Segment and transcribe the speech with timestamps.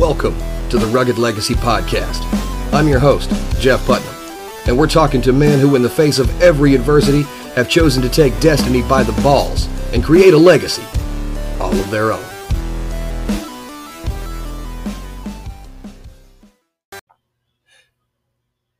[0.00, 0.38] Welcome
[0.70, 2.22] to the Rugged Legacy Podcast.
[2.72, 3.28] I'm your host,
[3.60, 4.14] Jeff Putnam,
[4.66, 7.20] and we're talking to men who, in the face of every adversity,
[7.54, 10.82] have chosen to take destiny by the balls and create a legacy
[11.60, 12.24] all of their own.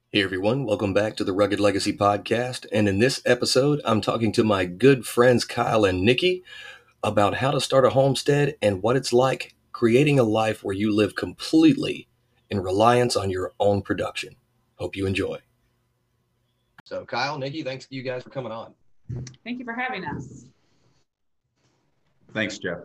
[0.09, 2.64] Hey everyone, welcome back to the Rugged Legacy Podcast.
[2.73, 6.45] And in this episode, I'm talking to my good friends Kyle and Nikki
[7.02, 10.94] about how to start a homestead and what it's like creating a life where you
[10.94, 12.07] live completely
[12.50, 14.36] in reliance on your own production.
[14.75, 15.38] Hope you enjoy.
[16.84, 18.74] So, Kyle, Nikki, thanks to you guys for coming on.
[19.43, 20.44] Thank you for having us.
[22.35, 22.80] Thanks, Jeff.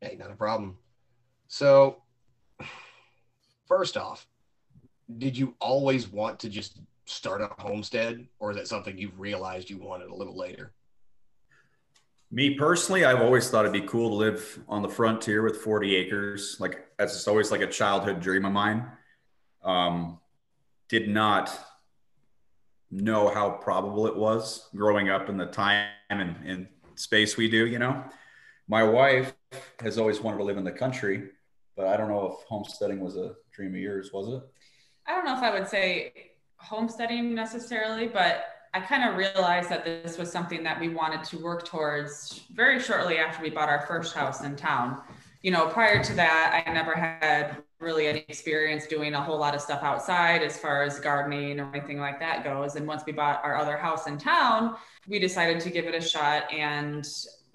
[0.00, 0.78] Hey, not a problem.
[1.48, 2.00] So,
[3.66, 4.28] first off,
[5.18, 9.68] did you always want to just start a homestead, or is that something you've realized
[9.68, 10.70] you wanted a little later?
[12.30, 15.96] Me personally, I've always thought it'd be cool to live on the frontier with 40
[15.96, 16.56] acres.
[16.60, 18.86] Like that's just always like a childhood dream of mine.
[19.62, 20.18] Um,
[20.88, 21.50] did not
[22.90, 27.66] know how probable it was growing up in the time and, and space we do,
[27.66, 28.04] you know.
[28.66, 29.32] My wife
[29.80, 31.30] has always wanted to live in the country,
[31.76, 34.42] but I don't know if homesteading was a dream of yours, was it?
[35.06, 39.84] I don't know if I would say homesteading necessarily, but I kind of realized that
[39.84, 43.86] this was something that we wanted to work towards very shortly after we bought our
[43.86, 45.00] first house in town.
[45.42, 49.54] You know, prior to that, I never had really any experience doing a whole lot
[49.54, 52.74] of stuff outside as far as gardening or anything like that goes.
[52.74, 56.00] And once we bought our other house in town, we decided to give it a
[56.00, 57.06] shot and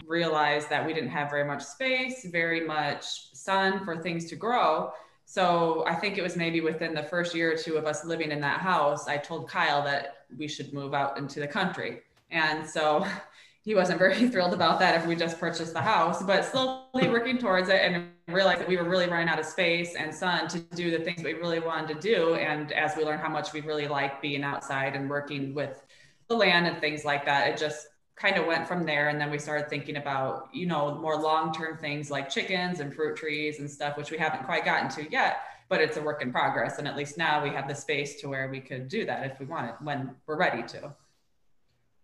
[0.08, 4.91] realized that we didn't have very much space, very much sun for things to grow.
[5.26, 8.32] So I think it was maybe within the first year or two of us living
[8.32, 12.02] in that house, I told Kyle that we should move out into the country.
[12.32, 13.06] And so
[13.64, 17.38] he wasn't very thrilled about that if we just purchased the house, but slowly working
[17.38, 20.60] towards it and realized that we were really running out of space and sun to
[20.60, 22.36] do the things we really wanted to do.
[22.36, 25.84] And as we learned how much we really like being outside and working with
[26.28, 29.09] the land and things like that, it just kind of went from there.
[29.09, 32.94] And then we started thinking about, you know, more long term things like chickens and
[32.94, 35.38] fruit trees and stuff, which we haven't quite gotten to yet
[35.74, 36.78] but it's a work in progress.
[36.78, 39.40] And at least now we have the space to where we could do that if
[39.40, 40.94] we want it when we're ready to.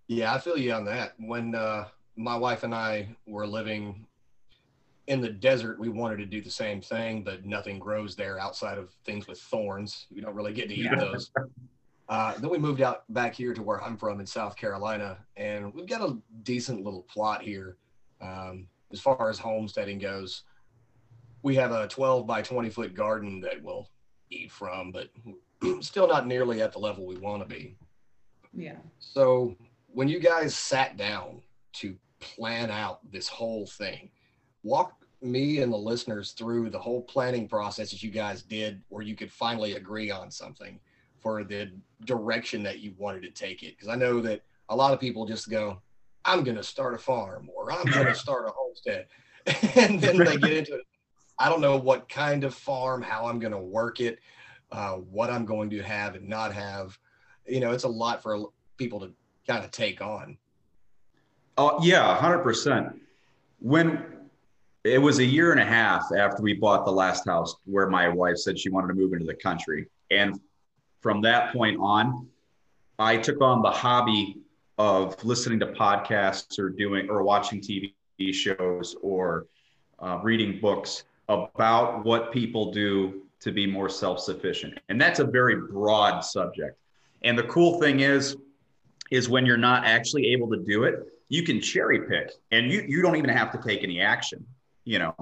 [0.08, 1.14] Yeah, I feel you on that.
[1.19, 4.08] When uh, my wife and I were living
[5.06, 8.80] in the desert, we wanted to do the same thing, but nothing grows there outside
[8.80, 10.08] of things with thorns.
[10.12, 10.96] We don't really get to eat yeah.
[10.96, 11.31] those.
[12.09, 15.74] Uh, then we moved out back here to where I'm from in South Carolina, and
[15.74, 17.78] we've got a decent little plot here
[18.20, 20.44] um, as far as homesteading goes
[21.42, 23.90] we have a 12 by 20 foot garden that we'll
[24.30, 25.09] eat from, but
[25.84, 27.75] still not nearly at the level we want to be.
[28.53, 28.78] Yeah.
[29.00, 29.56] So
[29.88, 31.42] when you guys sat down
[31.74, 34.09] to plan out this whole thing,
[34.64, 39.03] walk me and the listeners through the whole planning process that you guys did where
[39.03, 40.80] you could finally agree on something
[41.22, 41.72] for the
[42.06, 43.75] direction that you wanted to take it.
[43.75, 45.81] Because I know that a lot of people just go,
[46.25, 49.07] I'm going to start a farm or I'm going to start a homestead.
[49.75, 50.85] and then they get into it
[51.40, 54.19] I don't know what kind of farm, how I'm going to work it,
[54.72, 57.00] uh, what I'm going to have and not have.
[57.47, 59.12] You know, it's a lot for people to
[59.47, 60.38] kind of take on.
[61.57, 63.01] Oh yeah, hundred percent.
[63.59, 64.06] When
[64.84, 68.07] it was a year and a half after we bought the last house, where my
[68.07, 70.40] wife said she wanted to move into the country, and
[71.02, 72.28] from that point on,
[72.98, 74.38] I took on the hobby
[74.78, 77.94] of listening to podcasts or doing or watching TV
[78.32, 79.48] shows or
[80.00, 84.80] uh, reading books about what people do to be more self-sufficient.
[84.90, 86.78] And that's a very broad subject.
[87.24, 88.36] And the cool thing is
[89.12, 91.00] is when you're not actually able to do it
[91.30, 94.46] you can cherry pick and you you don't even have to take any action
[94.90, 95.14] you know?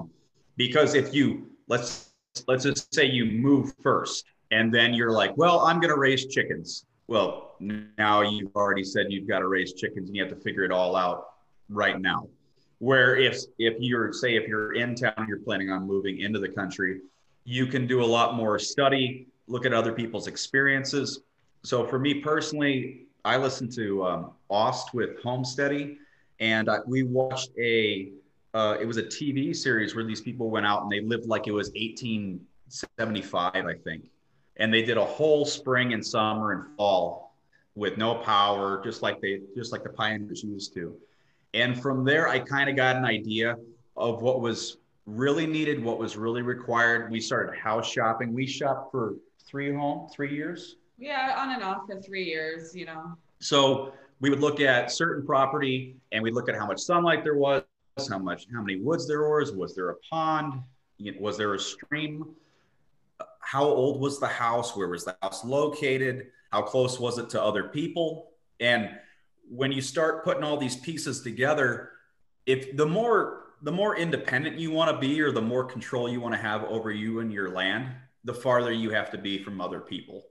[0.56, 2.10] Because if you let's
[2.46, 6.26] let's just say you move first and then you're like well i'm going to raise
[6.26, 6.84] chickens.
[7.06, 10.64] Well now you've already said you've got to raise chickens and you have to figure
[10.64, 11.30] it all out
[11.68, 12.28] right now.
[12.80, 16.48] Where if if you're say if you're in town you're planning on moving into the
[16.48, 17.00] country
[17.44, 21.20] you can do a lot more study look at other people's experiences.
[21.62, 25.96] So for me personally i listened to um, ost with homesteady
[26.40, 28.12] and I, we watched a
[28.54, 31.46] uh, it was a tv series where these people went out and they lived like
[31.46, 34.10] it was 1875 i think
[34.58, 37.34] and they did a whole spring and summer and fall
[37.74, 40.96] with no power just like they just like the pioneers used to
[41.54, 43.56] and from there, I kind of got an idea
[43.96, 44.76] of what was
[45.06, 47.10] really needed, what was really required.
[47.10, 48.34] We started house shopping.
[48.34, 49.14] We shopped for
[49.46, 50.76] three home, three years.
[50.98, 53.16] Yeah, on and off for three years, you know.
[53.40, 57.36] So we would look at certain property and we'd look at how much sunlight there
[57.36, 57.62] was,
[58.10, 60.60] how much, how many woods there was, was there a pond,
[61.18, 62.26] was there a stream?
[63.48, 64.76] How old was the house?
[64.76, 66.26] Where was the house located?
[66.52, 68.32] How close was it to other people?
[68.60, 68.90] And
[69.48, 71.92] when you start putting all these pieces together,
[72.44, 76.20] if the more the more independent you want to be or the more control you
[76.20, 77.88] want to have over you and your land,
[78.22, 80.24] the farther you have to be from other people.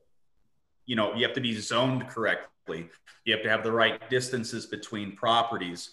[0.85, 2.87] You know, you have to be zoned correctly.
[3.25, 5.89] You have to have the right distances between properties.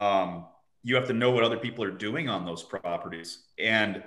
[0.00, 0.46] Um,
[0.82, 3.40] you have to know what other people are doing on those properties.
[3.58, 4.02] And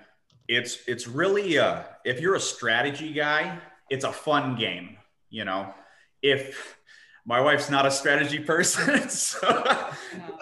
[0.47, 3.59] it's it's really uh, if you're a strategy guy,
[3.89, 4.97] it's a fun game.
[5.29, 5.73] You know,
[6.21, 6.77] if
[7.25, 9.91] my wife's not a strategy person, so,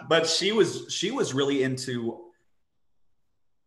[0.07, 2.19] but she was she was really into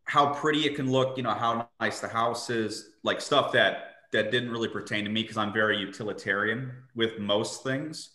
[0.04, 1.16] how pretty it can look.
[1.16, 5.10] You know, how nice the house is, like stuff that that didn't really pertain to
[5.10, 8.10] me because I'm very utilitarian with most things.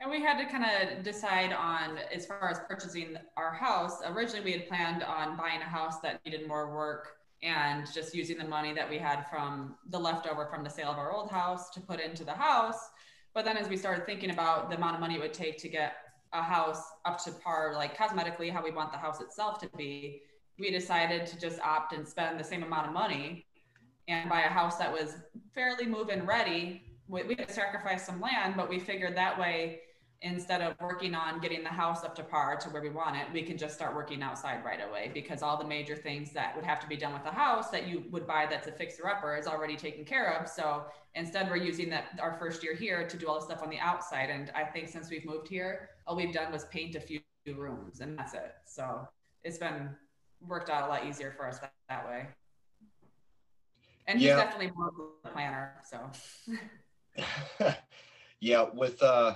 [0.00, 4.02] And we had to kind of decide on as far as purchasing our house.
[4.04, 8.38] Originally, we had planned on buying a house that needed more work and just using
[8.38, 11.70] the money that we had from the leftover from the sale of our old house
[11.70, 12.90] to put into the house.
[13.34, 15.68] But then as we started thinking about the amount of money it would take to
[15.68, 15.94] get
[16.32, 20.22] a house up to par, like cosmetically, how we want the house itself to be,
[20.58, 23.46] we decided to just opt and spend the same amount of money
[24.08, 25.16] and buy a house that was
[25.54, 26.82] fairly move in ready.
[27.08, 29.80] We, we had to sacrifice some land, but we figured that way,
[30.22, 33.26] instead of working on getting the house up to par to where we want it,
[33.32, 36.64] we can just start working outside right away because all the major things that would
[36.64, 39.36] have to be done with the house that you would buy that's a fixer upper
[39.36, 40.48] is already taken care of.
[40.48, 40.84] So
[41.14, 43.78] instead, we're using that our first year here to do all the stuff on the
[43.78, 44.30] outside.
[44.30, 47.20] And I think since we've moved here, all we've done was paint a few
[47.54, 48.54] rooms and that's it.
[48.64, 49.06] So
[49.42, 49.90] it's been
[50.40, 52.26] worked out a lot easier for us that, that way.
[54.06, 54.36] And he's yeah.
[54.36, 55.74] definitely more of a planner.
[55.88, 55.98] So,
[58.40, 59.34] yeah, with uh,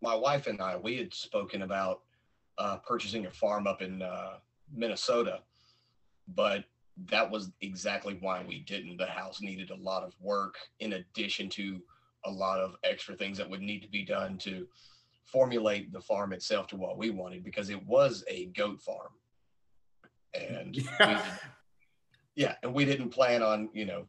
[0.00, 2.00] my wife and I, we had spoken about
[2.58, 4.34] uh, purchasing a farm up in uh,
[4.74, 5.40] Minnesota,
[6.34, 6.64] but
[7.06, 8.98] that was exactly why we didn't.
[8.98, 11.80] The house needed a lot of work in addition to
[12.24, 14.66] a lot of extra things that would need to be done to
[15.24, 19.12] formulate the farm itself to what we wanted because it was a goat farm.
[20.34, 21.24] And yeah.
[22.36, 24.06] Yeah, and we didn't plan on you know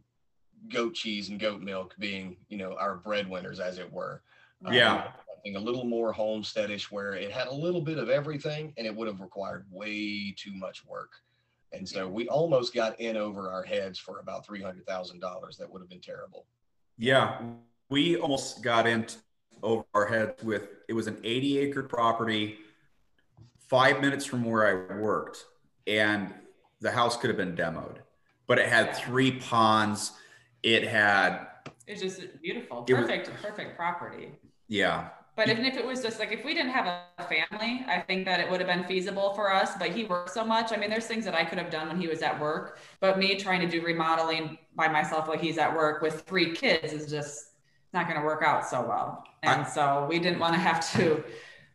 [0.70, 4.22] goat cheese and goat milk being you know our breadwinners, as it were.
[4.70, 4.96] Yeah.
[4.96, 5.04] Um,
[5.36, 8.96] something a little more homesteadish where it had a little bit of everything and it
[8.96, 11.14] would have required way too much work.
[11.74, 15.58] And so we almost got in over our heads for about $300,000.
[15.58, 16.46] That would have been terrible.
[16.98, 17.42] Yeah.
[17.90, 19.08] We almost got in
[19.64, 22.60] over our heads with it was an 80 acre property,
[23.68, 25.46] five minutes from where I worked,
[25.88, 26.32] and
[26.82, 27.98] the house could have been demoed
[28.52, 30.12] but it had three ponds.
[30.64, 31.48] It had.
[31.88, 34.32] It's just beautiful, perfect, was, perfect property.
[34.68, 35.10] Yeah.
[35.36, 38.26] But even if it was just like if we didn't have a family, I think
[38.26, 39.72] that it would have been feasible for us.
[39.80, 40.72] But he worked so much.
[40.72, 43.18] I mean, there's things that I could have done when he was at work, but
[43.18, 47.10] me trying to do remodeling by myself while he's at work with three kids is
[47.10, 47.52] just
[47.94, 49.24] not going to work out so well.
[49.44, 51.24] And I, so we didn't want to have to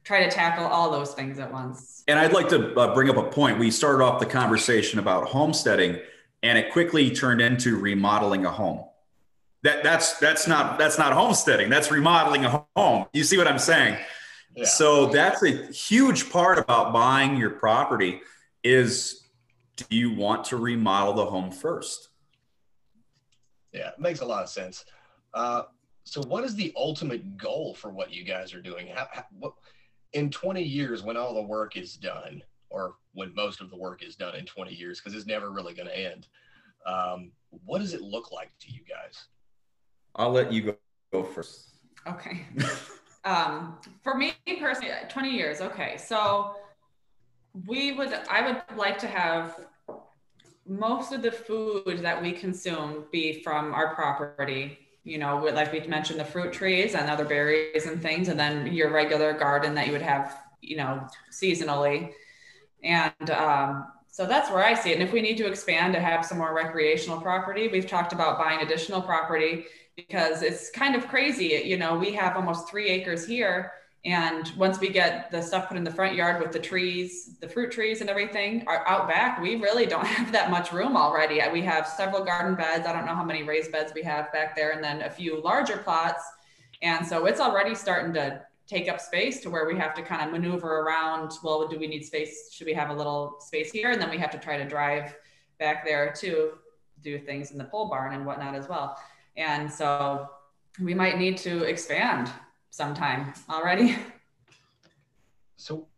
[0.04, 2.04] try to tackle all those things at once.
[2.06, 3.58] And I'd like to uh, bring up a point.
[3.58, 5.98] We started off the conversation about homesteading
[6.46, 8.84] and it quickly turned into remodeling a home.
[9.62, 11.70] That that's that's not that's not homesteading.
[11.70, 13.06] That's remodeling a home.
[13.12, 13.98] You see what I'm saying?
[14.54, 14.64] Yeah.
[14.64, 18.20] So that's a huge part about buying your property
[18.62, 19.26] is
[19.76, 22.08] do you want to remodel the home first?
[23.72, 24.84] Yeah, it makes a lot of sense.
[25.34, 25.62] Uh,
[26.04, 28.86] so, what is the ultimate goal for what you guys are doing?
[28.86, 29.52] How, how, what,
[30.12, 32.42] in 20 years, when all the work is done,
[32.76, 35.72] or when most of the work is done in 20 years because it's never really
[35.72, 36.26] going to end.
[36.86, 37.32] Um,
[37.64, 39.28] what does it look like to you guys?
[40.14, 40.76] I'll let you go,
[41.12, 41.70] go first.
[42.06, 42.46] Okay.
[43.24, 45.60] um, for me personally, 20 years.
[45.60, 45.96] Okay.
[45.96, 46.56] So
[47.66, 49.66] we would, I would like to have
[50.66, 55.80] most of the food that we consume be from our property you know, like we
[55.86, 59.86] mentioned, the fruit trees and other berries and things, and then your regular garden that
[59.86, 62.12] you would have, you know, seasonally.
[62.86, 64.94] And um, so that's where I see it.
[64.94, 68.38] And if we need to expand to have some more recreational property, we've talked about
[68.38, 69.66] buying additional property
[69.96, 71.62] because it's kind of crazy.
[71.64, 73.72] You know, we have almost three acres here.
[74.04, 77.48] And once we get the stuff put in the front yard with the trees, the
[77.48, 81.40] fruit trees and everything out back, we really don't have that much room already.
[81.52, 82.86] We have several garden beds.
[82.86, 85.42] I don't know how many raised beds we have back there, and then a few
[85.42, 86.22] larger plots.
[86.82, 90.22] And so it's already starting to take up space to where we have to kind
[90.22, 92.50] of maneuver around well do we need space?
[92.52, 93.90] Should we have a little space here?
[93.90, 95.16] And then we have to try to drive
[95.58, 96.52] back there to
[97.02, 98.98] do things in the pole barn and whatnot as well.
[99.36, 100.28] And so
[100.80, 102.30] we might need to expand
[102.70, 103.96] sometime already.
[105.58, 105.88] So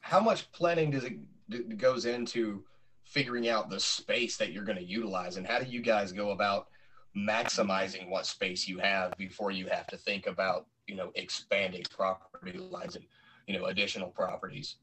[0.00, 2.62] how much planning does it goes into
[3.04, 5.38] figuring out the space that you're going to utilize?
[5.38, 6.68] And how do you guys go about
[7.16, 12.58] maximizing what space you have before you have to think about you know expanding property
[12.58, 13.04] lines and
[13.46, 14.76] you know additional properties.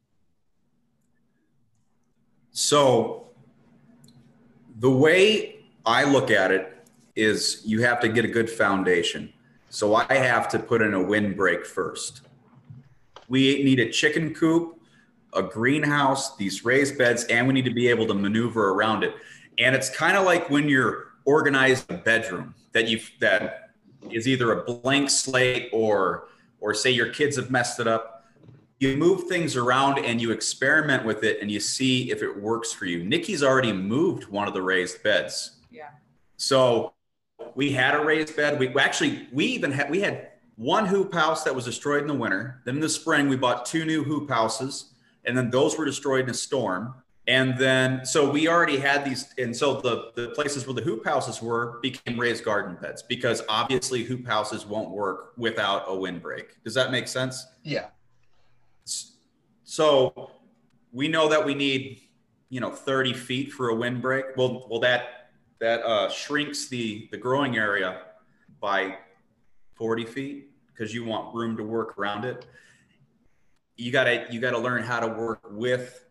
[2.51, 3.27] So
[4.79, 6.72] the way i look at it
[7.15, 9.32] is you have to get a good foundation.
[9.70, 12.22] So i have to put in a windbreak first.
[13.27, 14.75] We need a chicken coop
[15.36, 19.13] a greenhouse these raised beds and we need to be able to maneuver around it.
[19.58, 23.72] And it's kind of like when you're organized a bedroom that you that
[24.12, 26.27] is either a blank slate or
[26.60, 28.24] or say your kids have messed it up.
[28.79, 32.72] You move things around and you experiment with it and you see if it works
[32.72, 33.03] for you.
[33.03, 35.58] Nikki's already moved one of the raised beds.
[35.72, 35.89] Yeah.
[36.38, 36.94] So
[37.55, 38.60] we had a raised bed.
[38.60, 42.13] We actually we even had we had one hoop house that was destroyed in the
[42.13, 42.62] winter.
[42.65, 44.91] Then in the spring we bought two new hoop houses
[45.25, 46.94] and then those were destroyed in a storm
[47.27, 51.05] and then, so we already had these, and so the, the places where the hoop
[51.05, 56.63] houses were became raised garden beds because obviously hoop houses won't work without a windbreak.
[56.63, 57.48] Does that make sense?
[57.63, 57.88] Yeah.
[59.63, 60.32] So
[60.91, 62.01] we know that we need,
[62.50, 64.38] you know, 30 feet for a windbreak.
[64.38, 68.01] Well, well, that that uh, shrinks the the growing area
[68.60, 68.98] by
[69.74, 72.46] 40 feet because you want room to work around it.
[73.77, 76.05] You gotta you gotta learn how to work with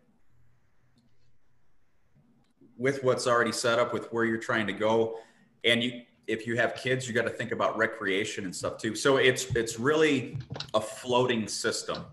[2.76, 5.19] with what's already set up with where you're trying to go.
[5.64, 8.95] And you if you have kids you got to think about recreation and stuff too.
[8.95, 10.38] So it's it's really
[10.75, 12.04] a floating system.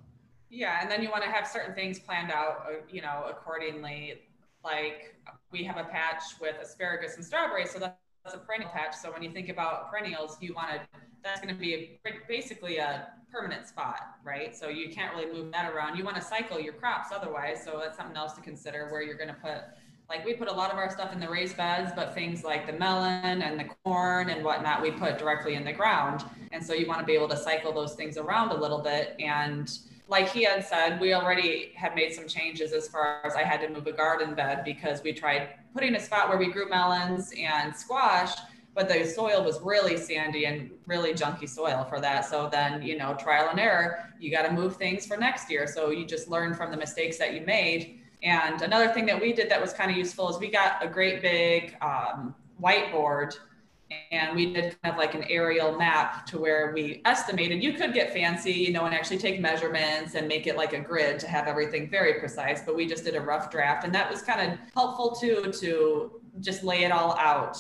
[0.50, 4.22] Yeah and then you want to have certain things planned out uh, you know accordingly.
[4.64, 5.16] Like
[5.52, 7.96] we have a patch with asparagus and strawberries so that's
[8.36, 8.96] a perennial patch.
[8.96, 10.82] So when you think about perennials you want to
[11.24, 14.56] that's going to be a, basically a permanent spot right?
[14.56, 15.98] So you can't really move that around.
[15.98, 19.18] You want to cycle your crops otherwise so that's something else to consider where you're
[19.18, 19.64] going to put
[20.12, 22.68] like we put a lot of our stuff in the raised beds, but things like
[22.68, 26.26] the melon and the corn and whatnot, we put directly in the ground.
[26.52, 29.16] And so you want to be able to cycle those things around a little bit.
[29.22, 29.72] And
[30.10, 33.62] like he had said, we already have made some changes as far as I had
[33.62, 37.32] to move a garden bed because we tried putting a spot where we grew melons
[37.40, 38.34] and squash,
[38.76, 42.26] but the soil was really sandy and really junky soil for that.
[42.26, 45.68] So then, you know, trial and error, you got to move things for next year.
[45.68, 49.34] So you just learn from the mistakes that you made and another thing that we
[49.34, 53.34] did that was kind of useful is we got a great big um, whiteboard
[54.12, 57.62] and we did kind of like an aerial map to where we estimated.
[57.62, 60.80] You could get fancy you know and actually take measurements and make it like a
[60.80, 64.10] grid to have everything very precise but we just did a rough draft and that
[64.10, 67.58] was kind of helpful too to just lay it all out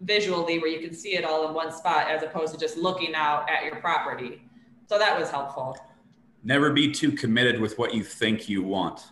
[0.00, 3.14] visually where you can see it all in one spot as opposed to just looking
[3.14, 4.42] out at your property.
[4.88, 5.76] So that was helpful.
[6.44, 9.06] Never be too committed with what you think you want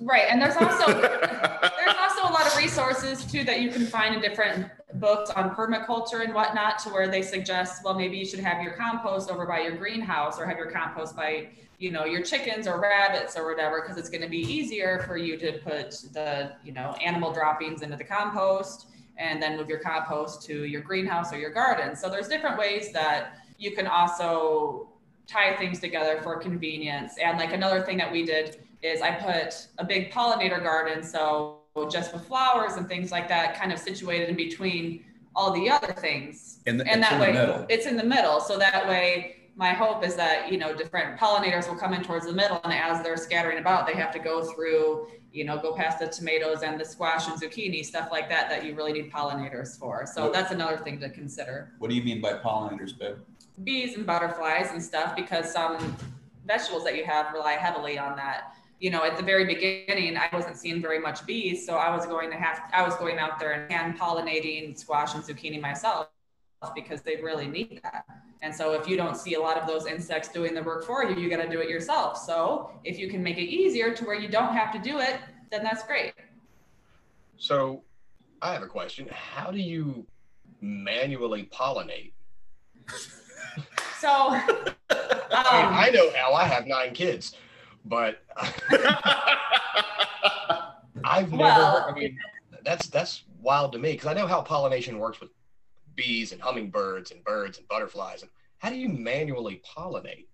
[0.00, 4.14] Right, and there's also there's also a lot of resources too that you can find
[4.14, 8.40] in different books on permaculture and whatnot, to where they suggest, well, maybe you should
[8.40, 12.22] have your compost over by your greenhouse, or have your compost by you know your
[12.22, 15.90] chickens or rabbits or whatever, because it's going to be easier for you to put
[16.12, 20.82] the you know animal droppings into the compost and then move your compost to your
[20.82, 21.96] greenhouse or your garden.
[21.96, 24.88] So there's different ways that you can also
[25.26, 27.14] tie things together for convenience.
[27.22, 31.60] And like another thing that we did is I put a big pollinator garden, so
[31.90, 35.92] just with flowers and things like that, kind of situated in between all the other
[35.92, 36.60] things.
[36.66, 38.40] And, and that way it's in the middle.
[38.40, 42.26] So that way my hope is that, you know, different pollinators will come in towards
[42.26, 45.74] the middle and as they're scattering about, they have to go through, you know, go
[45.74, 49.10] past the tomatoes and the squash and zucchini, stuff like that, that you really need
[49.12, 50.06] pollinators for.
[50.06, 51.72] So that's another thing to consider.
[51.78, 53.16] What do you mean by pollinators, babe?
[53.64, 55.96] Bees and butterflies and stuff, because some
[56.46, 60.28] vegetables that you have rely heavily on that you know, at the very beginning, I
[60.32, 63.38] wasn't seeing very much bees, so I was going to have, I was going out
[63.38, 66.08] there and hand pollinating squash and zucchini myself
[66.74, 68.04] because they really need that.
[68.42, 71.04] And so if you don't see a lot of those insects doing the work for
[71.04, 72.18] you, you got to do it yourself.
[72.18, 75.20] So if you can make it easier to where you don't have to do it,
[75.50, 76.12] then that's great.
[77.38, 77.82] So
[78.42, 79.08] I have a question.
[79.10, 80.06] How do you
[80.60, 82.12] manually pollinate?
[83.98, 84.40] So um,
[84.90, 87.34] I, mean, I know how I have nine kids
[87.88, 88.22] but
[91.04, 91.38] I've never.
[91.38, 92.18] Well, I mean,
[92.64, 95.30] that's that's wild to me because I know how pollination works with
[95.94, 98.22] bees and hummingbirds and birds and butterflies.
[98.22, 100.26] And how do you manually pollinate?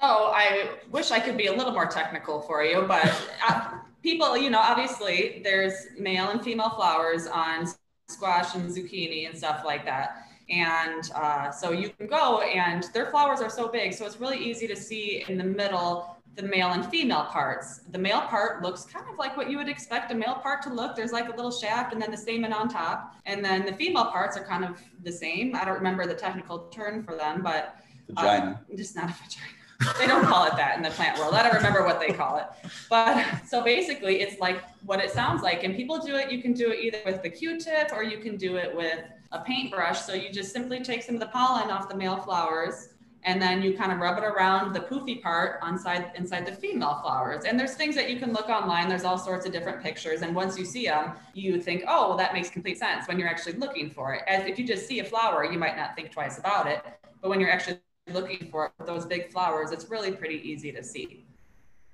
[0.00, 3.04] Oh, I wish I could be a little more technical for you, but
[3.48, 7.68] uh, people, you know, obviously there's male and female flowers on
[8.08, 10.21] squash and zucchini and stuff like that.
[10.50, 13.94] And uh, so you can go and their flowers are so big.
[13.94, 17.80] So it's really easy to see in the middle the male and female parts.
[17.90, 20.72] The male part looks kind of like what you would expect a male part to
[20.72, 20.96] look.
[20.96, 23.14] There's like a little shaft and then the stamen on top.
[23.26, 25.54] And then the female parts are kind of the same.
[25.54, 27.76] I don't remember the technical term for them, but
[28.08, 28.60] Vagina.
[28.72, 29.98] uh, just not a vagina.
[29.98, 31.34] they don't call it that in the plant world.
[31.34, 32.46] I don't remember what they call it.
[32.88, 35.64] But so basically, it's like what it sounds like.
[35.64, 36.30] And people do it.
[36.30, 39.00] You can do it either with the Q-tip or you can do it with
[39.32, 40.00] a paintbrush.
[40.00, 42.90] So you just simply take some of the pollen off the male flowers
[43.24, 46.98] and then you kind of rub it around the poofy part inside inside the female
[47.02, 47.44] flowers.
[47.44, 48.88] And there's things that you can look online.
[48.88, 52.16] There's all sorts of different pictures, and once you see them, you think, oh, well,
[52.18, 54.22] that makes complete sense when you're actually looking for it.
[54.26, 56.82] As if you just see a flower, you might not think twice about it,
[57.20, 57.78] but when you're actually
[58.12, 61.24] looking for it, those big flowers, it's really pretty easy to see.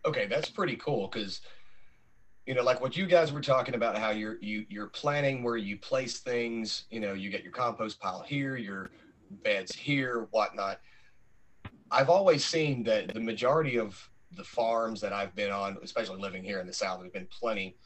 [0.07, 1.42] Okay, that's pretty cool because
[2.49, 5.57] you know, like what you guys were talking about, how you're you you're planning where
[5.57, 6.85] you place things.
[6.90, 8.90] You know, you get your compost pile here, your
[9.45, 10.81] beds here, whatnot
[11.90, 16.45] I've always seen that the majority of the farms that I've been on, especially living
[16.45, 17.76] here in the South, there's been plenty.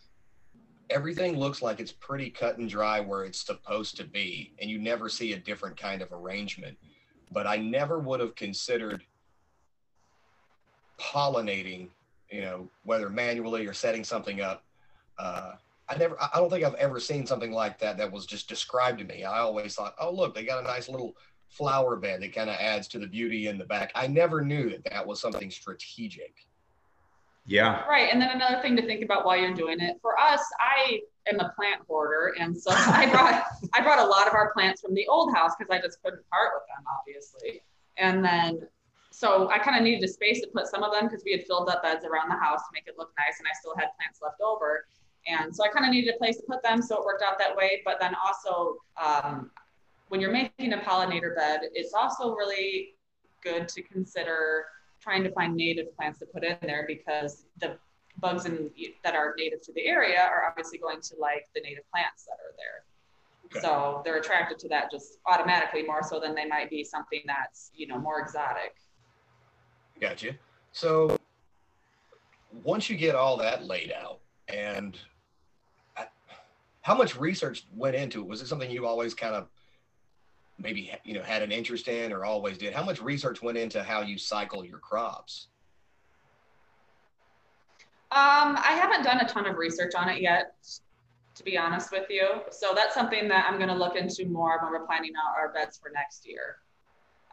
[0.90, 4.78] Everything looks like it's pretty cut and dry where it's supposed to be, and you
[4.78, 6.76] never see a different kind of arrangement.
[7.30, 9.04] But I never would have considered
[11.00, 11.88] pollinating,
[12.32, 14.64] you know, whether manually or setting something up.
[15.18, 15.52] Uh,
[15.88, 18.98] I never, I don't think I've ever seen something like that that was just described
[19.00, 19.24] to me.
[19.24, 21.14] I always thought, oh, look, they got a nice little
[21.48, 23.92] flower bed that kind of adds to the beauty in the back.
[23.94, 26.34] I never knew that that was something strategic.
[27.44, 27.84] Yeah.
[27.86, 28.08] Right.
[28.10, 29.98] And then another thing to think about while you're doing it.
[30.00, 32.34] For us, I am a plant hoarder.
[32.40, 35.52] And so I brought I brought a lot of our plants from the old house
[35.58, 37.62] because I just couldn't part with them, obviously.
[37.98, 38.66] And then
[39.22, 41.46] so I kind of needed a space to put some of them because we had
[41.46, 43.86] filled up beds around the house to make it look nice and I still had
[43.96, 44.84] plants left over.
[45.28, 46.82] And so I kind of needed a place to put them.
[46.82, 47.82] So it worked out that way.
[47.84, 49.52] But then also um,
[50.08, 52.96] when you're making a pollinator bed, it's also really
[53.44, 54.64] good to consider
[55.00, 57.76] trying to find native plants to put in there because the
[58.18, 58.70] bugs in,
[59.04, 62.38] that are native to the area are obviously going to like the native plants that
[62.42, 62.82] are there.
[63.46, 63.60] Okay.
[63.60, 67.70] So they're attracted to that just automatically more so than they might be something that's,
[67.72, 68.81] you know, more exotic.
[70.02, 70.34] Gotcha.
[70.72, 71.16] So
[72.64, 74.98] once you get all that laid out and
[75.96, 76.06] uh,
[76.80, 78.26] how much research went into it?
[78.26, 79.46] Was it something you always kind of
[80.58, 83.80] maybe you know had an interest in or always did how much research went into
[83.80, 85.46] how you cycle your crops
[88.12, 90.54] um, i haven't done a ton of research on it yet
[91.34, 94.60] to be honest with you so that's something that i'm going to look into more
[94.62, 96.58] when we're planning out our beds for next year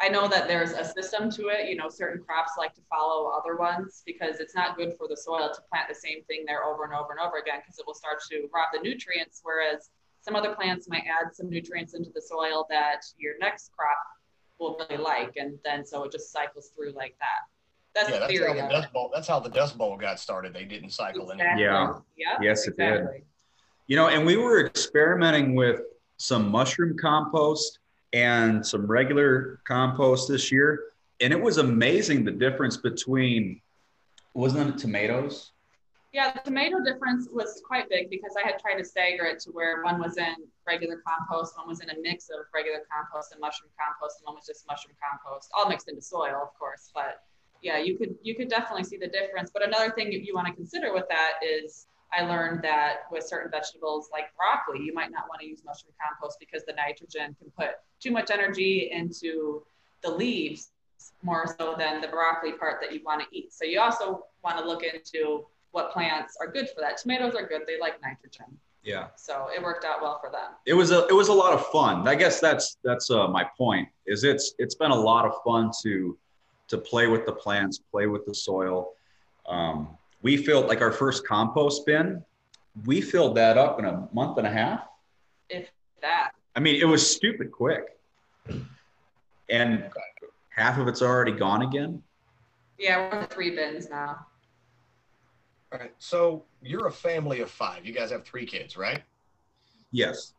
[0.02, 3.30] i know that there's a system to it you know certain crops like to follow
[3.30, 6.64] other ones because it's not good for the soil to plant the same thing there
[6.64, 9.90] over and over and over again because it will start to rob the nutrients whereas
[10.22, 13.98] some other plants might add some nutrients into the soil that your next crop
[14.60, 15.34] will really like.
[15.38, 17.48] And then so it just cycles through like that.
[17.96, 18.54] That's yeah, the theory.
[18.54, 20.54] That's how the, dust bowl, that's how the Dust Bowl got started.
[20.54, 21.64] They didn't cycle exactly.
[21.64, 21.94] Yeah.
[22.16, 22.38] yeah.
[22.42, 22.98] Yes, exactly.
[22.98, 23.24] it did.
[23.88, 25.82] You know, and we were experimenting with
[26.18, 27.79] some mushroom compost
[28.14, 30.86] and some regular compost this year.
[31.22, 33.62] And it was amazing the difference between,
[34.34, 35.52] wasn't it tomatoes?
[36.12, 39.52] Yeah, the tomato difference was quite big because I had tried to stagger it to
[39.52, 43.40] where one was in regular compost, one was in a mix of regular compost and
[43.40, 46.90] mushroom compost, and one was just mushroom compost, all mixed into soil, of course.
[46.96, 47.22] But
[47.62, 49.52] yeah, you could you could definitely see the difference.
[49.54, 51.86] But another thing you, you want to consider with that is
[52.18, 55.94] I learned that with certain vegetables like broccoli, you might not want to use mushroom
[56.02, 59.64] compost because the nitrogen can put too much energy into
[60.02, 60.72] the leaves
[61.22, 63.54] more so than the broccoli part that you want to eat.
[63.54, 66.98] So you also want to look into what plants are good for that.
[66.98, 68.58] Tomatoes are good; they like nitrogen.
[68.84, 69.08] Yeah.
[69.18, 70.52] So it worked out well for them.
[70.66, 72.08] It was a it was a lot of fun.
[72.08, 73.88] I guess that's that's uh, my point.
[74.08, 76.18] Is it's it's been a lot of fun to
[76.70, 78.94] to play with the plants, play with the soil.
[79.48, 82.24] Um, we filled like our first compost bin.
[82.86, 84.82] We filled that up in a month and a half.
[85.50, 85.70] If
[86.02, 86.32] that.
[86.56, 87.98] I mean, it was stupid quick.
[89.50, 89.86] And
[90.50, 92.04] half of it's already gone again.
[92.78, 94.26] Yeah, we're three bins now.
[95.72, 95.94] All right.
[96.00, 97.86] So you're a family of five.
[97.86, 99.04] You guys have three kids, right?
[99.92, 100.34] Yes.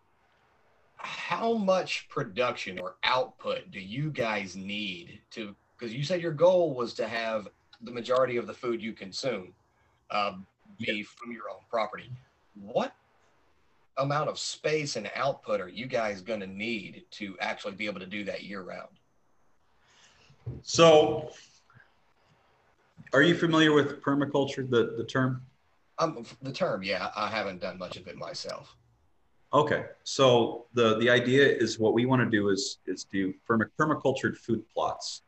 [0.96, 5.54] How much production or output do you guys need to?
[5.78, 7.48] Because you said your goal was to have
[7.82, 9.54] the majority of the food you consume
[10.10, 10.32] uh,
[10.78, 12.10] be from your own property.
[12.54, 12.92] What
[13.96, 18.00] amount of space and output are you guys going to need to actually be able
[18.00, 18.88] to do that year round?
[20.62, 21.30] So
[23.12, 25.42] are you familiar with permaculture, the, the term?
[25.98, 27.10] Um, the term, yeah.
[27.14, 28.76] I haven't done much of it myself.
[29.52, 34.36] Okay, so the the idea is what we want to do is is do permacultured
[34.36, 35.22] food plots.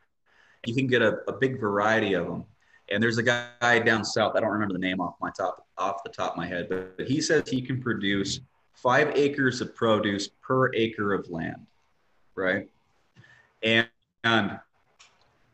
[0.65, 2.45] You can get a, a big variety of them,
[2.93, 4.37] and there's a guy down south.
[4.37, 7.07] I don't remember the name off my top off the top of my head, but,
[7.09, 8.41] he says he can produce
[8.75, 11.67] five acres of produce per acre of land,
[12.35, 12.69] right?
[13.63, 13.89] And,
[14.25, 14.59] and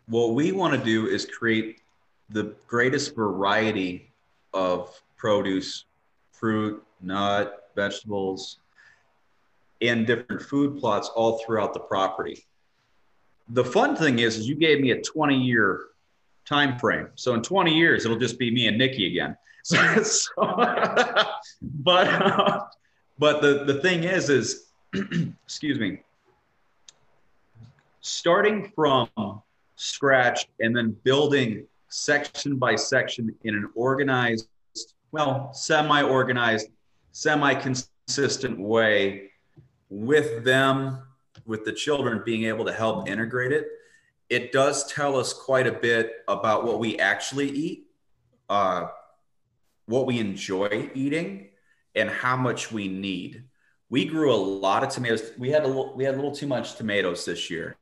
[0.09, 1.81] what we want to do is create
[2.31, 4.11] the greatest variety
[4.53, 5.85] of produce,
[6.33, 8.59] fruit, nut, vegetables,
[9.81, 12.45] in different food plots all throughout the property.
[13.51, 15.89] The fun thing is, is you gave me a 20 year
[16.49, 17.09] time frame.
[17.15, 19.37] So in 20 years, it'll just be me and Nikki again.
[19.65, 20.31] So, so
[21.63, 22.65] but uh,
[23.19, 24.69] but the the thing is, is
[25.45, 26.01] excuse me,
[28.01, 29.11] starting from
[29.77, 34.49] scratch and then building section by section in an organized,
[35.13, 36.69] well, semi organized,
[37.13, 39.31] semi consistent way
[39.91, 41.03] with them,
[41.45, 43.67] with the children being able to help integrate it,
[44.31, 47.87] it does tell us quite a bit about what we actually eat,
[48.49, 48.89] uh,
[49.87, 51.49] what we enjoy eating,
[51.95, 53.45] and how much we need.
[53.91, 55.33] We grew a lot of tomatoes.
[55.39, 57.77] We had a little, we had a little too much tomatoes this year.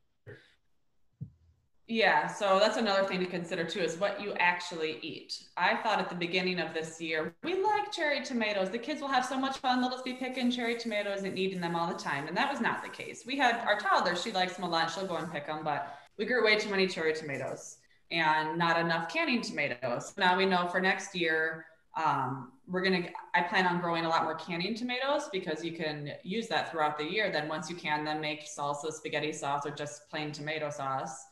[1.89, 5.41] Yeah, so that's another thing to consider too is what you actually eat.
[5.55, 8.69] I thought at the beginning of this year, we like cherry tomatoes.
[8.69, 9.79] The kids will have so much fun.
[9.79, 12.27] They'll just be picking cherry tomatoes and eating them all the time.
[12.27, 13.23] And that was not the case.
[13.25, 14.91] We had our toddler, she likes them a lot.
[14.91, 17.77] She'll go and pick them, but we grew way too many cherry tomatoes
[18.11, 20.13] and not enough canning tomatoes.
[20.17, 23.09] Now we know for next year, um, we're gonna.
[23.33, 26.97] I plan on growing a lot more canning tomatoes because you can use that throughout
[26.97, 27.31] the year.
[27.31, 31.25] Then once you can, then make salsa, spaghetti sauce, or just plain tomato sauce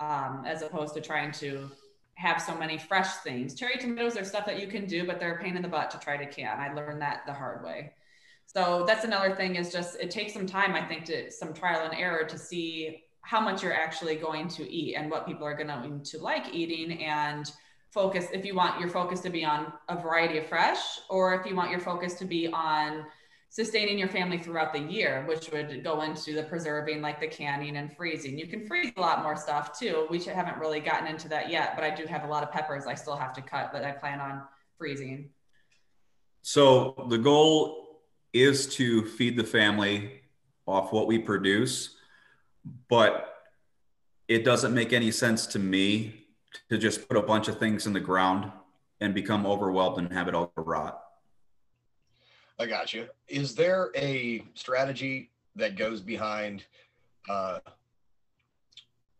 [0.00, 1.70] um, as opposed to trying to
[2.14, 3.54] have so many fresh things.
[3.54, 5.90] Cherry tomatoes are stuff that you can do, but they're a pain in the butt
[5.92, 6.58] to try to can.
[6.58, 7.92] I learned that the hard way.
[8.46, 11.88] So that's another thing is just it takes some time, I think, to some trial
[11.88, 15.54] and error to see how much you're actually going to eat and what people are
[15.54, 17.52] going to like eating and
[17.90, 21.46] focus if you want your focus to be on a variety of fresh or if
[21.46, 23.04] you want your focus to be on
[23.50, 27.76] sustaining your family throughout the year, which would go into the preserving, like the canning
[27.76, 28.38] and freezing.
[28.38, 30.06] You can freeze a lot more stuff too.
[30.08, 32.86] We haven't really gotten into that yet, but I do have a lot of peppers
[32.86, 34.42] I still have to cut that I plan on
[34.78, 35.30] freezing.
[36.42, 38.02] So the goal
[38.32, 40.22] is to feed the family
[40.66, 41.96] off what we produce,
[42.88, 43.34] but
[44.28, 46.26] it doesn't make any sense to me
[46.68, 48.50] to just put a bunch of things in the ground
[49.00, 51.02] and become overwhelmed and have it all rot.
[52.58, 53.06] I got you.
[53.28, 56.64] Is there a strategy that goes behind,
[57.28, 57.60] uh,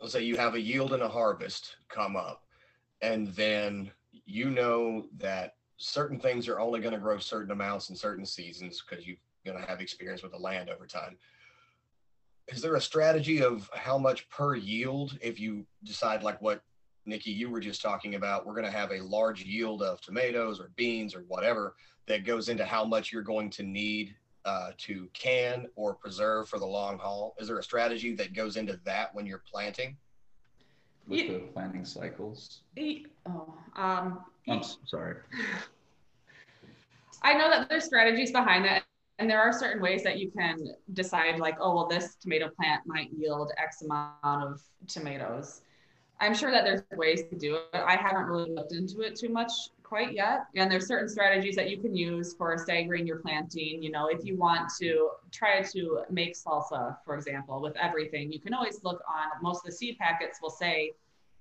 [0.00, 2.44] let's say you have a yield and a harvest come up,
[3.00, 3.90] and then
[4.26, 8.84] you know that certain things are only going to grow certain amounts in certain seasons
[8.86, 11.16] because you're going to have experience with the land over time.
[12.50, 16.62] Is there a strategy of how much per yield if you decide like what
[17.06, 20.60] Nikki you were just talking about, we're going to have a large yield of tomatoes
[20.60, 25.08] or beans or whatever that goes into how much you're going to need uh, to
[25.12, 27.34] can or preserve for the long haul?
[27.38, 29.96] Is there a strategy that goes into that when you're planting?
[31.06, 32.62] With the planting cycles.
[33.26, 35.16] Oh, um, I'm sorry.
[37.22, 38.84] I know that there's strategies behind that.
[39.20, 42.80] And there are certain ways that you can decide, like, oh, well, this tomato plant
[42.86, 45.60] might yield X amount of tomatoes.
[46.20, 47.66] I'm sure that there's ways to do it.
[47.74, 49.52] I haven't really looked into it too much
[49.82, 50.46] quite yet.
[50.56, 53.82] And there's certain strategies that you can use for staggering your planting.
[53.82, 58.40] You know, if you want to try to make salsa, for example, with everything, you
[58.40, 60.92] can always look on most of the seed packets will say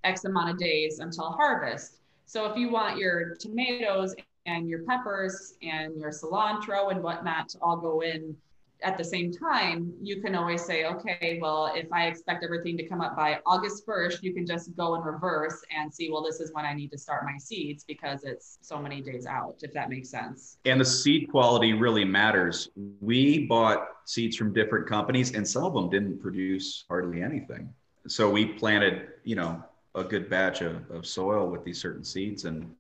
[0.04, 2.00] X amount of days until harvest.
[2.26, 4.16] So if you want your tomatoes
[4.46, 8.36] and your peppers and your cilantro and whatnot to all go in
[8.82, 12.88] at the same time, you can always say, okay, well, if I expect everything to
[12.88, 16.40] come up by August 1st, you can just go in reverse and see, well, this
[16.40, 19.74] is when I need to start my seeds because it's so many days out, if
[19.74, 20.58] that makes sense.
[20.66, 22.70] And the seed quality really matters.
[23.02, 27.74] We bought seeds from different companies and some of them didn't produce hardly anything.
[28.08, 29.62] So we planted, you know,
[29.96, 32.74] a good batch of, of soil with these certain seeds and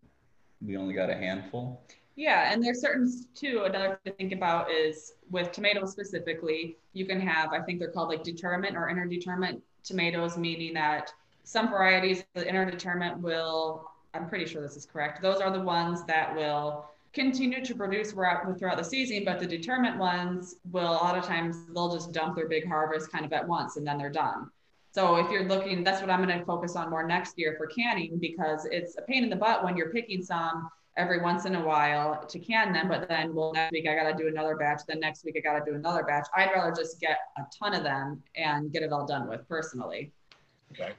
[0.61, 1.81] we only got a handful.
[2.15, 3.63] Yeah, and there's certain too.
[3.65, 7.91] Another thing to think about is with tomatoes specifically, you can have I think they're
[7.91, 13.89] called like determinate or interdeterminate tomatoes, meaning that some varieties the interdeterminate will.
[14.13, 15.21] I'm pretty sure this is correct.
[15.21, 18.45] Those are the ones that will continue to produce throughout,
[18.77, 22.47] the season, but the determinate ones will a lot of times they'll just dump their
[22.47, 24.49] big harvest kind of at once and then they're done.
[24.91, 27.67] So if you're looking, that's what I'm going to focus on more next year for
[27.67, 31.55] canning because it's a pain in the butt when you're picking some every once in
[31.55, 34.81] a while to can them, but then well next week I gotta do another batch,
[34.85, 36.27] then next week I gotta do another batch.
[36.35, 40.11] I'd rather just get a ton of them and get it all done with personally.
[40.73, 40.91] Okay.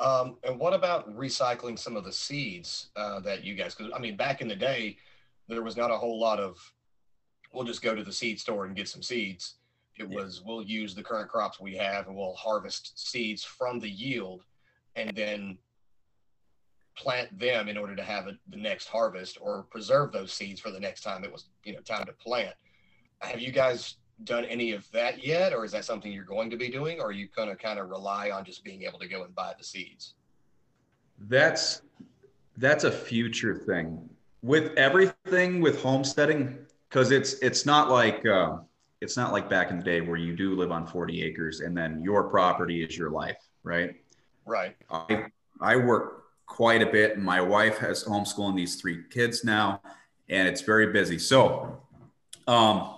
[0.00, 3.76] Um, and what about recycling some of the seeds uh, that you guys?
[3.76, 4.96] Because I mean, back in the day,
[5.48, 6.58] there was not a whole lot of.
[7.52, 9.54] We'll just go to the seed store and get some seeds.
[9.98, 10.16] It yeah.
[10.16, 14.44] was we'll use the current crops we have and we'll harvest seeds from the yield,
[14.96, 15.58] and then
[16.96, 20.70] plant them in order to have a, the next harvest or preserve those seeds for
[20.70, 22.54] the next time it was you know time to plant.
[23.20, 26.56] Have you guys done any of that yet, or is that something you're going to
[26.56, 29.08] be doing, or are you going to kind of rely on just being able to
[29.08, 30.14] go and buy the seeds?
[31.18, 31.82] That's
[32.56, 34.08] that's a future thing
[34.42, 38.58] with everything with homesteading because it's it's not like uh,
[39.00, 41.76] it's not like back in the day where you do live on 40 acres and
[41.76, 43.96] then your property is your life, right?
[44.46, 44.76] Right.
[44.90, 45.26] I
[45.60, 49.80] I work quite a bit, my wife has homeschooling these three kids now,
[50.28, 51.18] and it's very busy.
[51.18, 51.80] So,
[52.46, 52.94] um,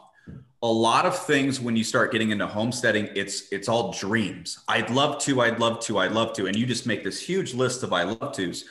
[0.63, 4.89] a lot of things when you start getting into homesteading it's it's all dreams i'd
[4.89, 7.83] love to i'd love to i'd love to and you just make this huge list
[7.83, 8.65] of i love to's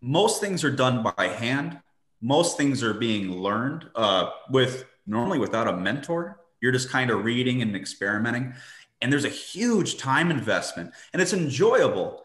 [0.00, 1.78] most things are done by hand
[2.22, 7.24] most things are being learned uh, with normally without a mentor you're just kind of
[7.24, 8.54] reading and experimenting.
[9.02, 12.24] And there's a huge time investment and it's enjoyable.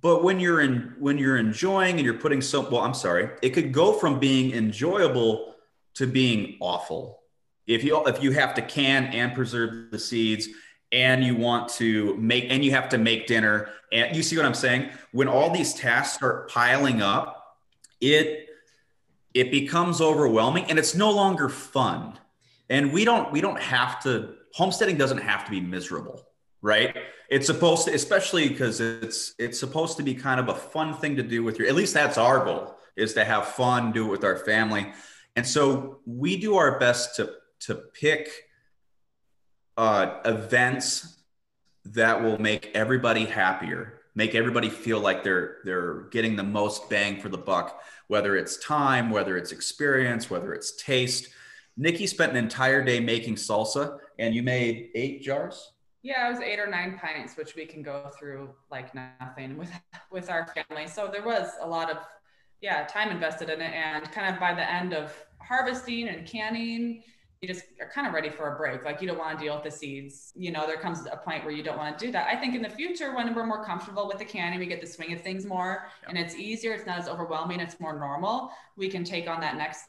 [0.00, 3.50] But when you're in when you're enjoying and you're putting so well i'm sorry it
[3.50, 5.54] could go from being enjoyable
[5.94, 7.20] to being awful.
[7.66, 10.48] If you if you have to can and preserve the seeds
[10.90, 14.46] and you want to make and you have to make dinner and you see what
[14.46, 14.88] i'm saying?
[15.12, 17.58] When all these tasks start piling up
[18.00, 18.48] it
[19.34, 22.18] it becomes overwhelming and it's no longer fun
[22.70, 26.22] and we don't we don't have to homesteading doesn't have to be miserable
[26.62, 26.96] right
[27.28, 31.16] it's supposed to especially because it's it's supposed to be kind of a fun thing
[31.16, 34.10] to do with your at least that's our goal is to have fun do it
[34.10, 34.92] with our family
[35.36, 38.28] and so we do our best to to pick
[39.76, 41.18] uh, events
[41.86, 47.20] that will make everybody happier, make everybody feel like they're they're getting the most bang
[47.20, 51.28] for the buck, whether it's time, whether it's experience, whether it's taste.
[51.76, 55.72] Nikki spent an entire day making salsa, and you made eight jars.
[56.02, 59.70] Yeah, it was eight or nine pints, which we can go through like nothing with
[60.10, 60.86] with our family.
[60.86, 61.98] So there was a lot of
[62.60, 67.02] yeah time invested in it, and kind of by the end of harvesting and canning
[67.44, 68.84] you just are kind of ready for a break.
[68.84, 70.32] Like you don't want to deal with the seeds.
[70.34, 72.26] You know, there comes a point where you don't want to do that.
[72.26, 74.86] I think in the future, when we're more comfortable with the canning, we get the
[74.86, 76.08] swing of things more yeah.
[76.08, 76.72] and it's easier.
[76.72, 77.60] It's not as overwhelming.
[77.60, 78.50] It's more normal.
[78.76, 79.84] We can take on that next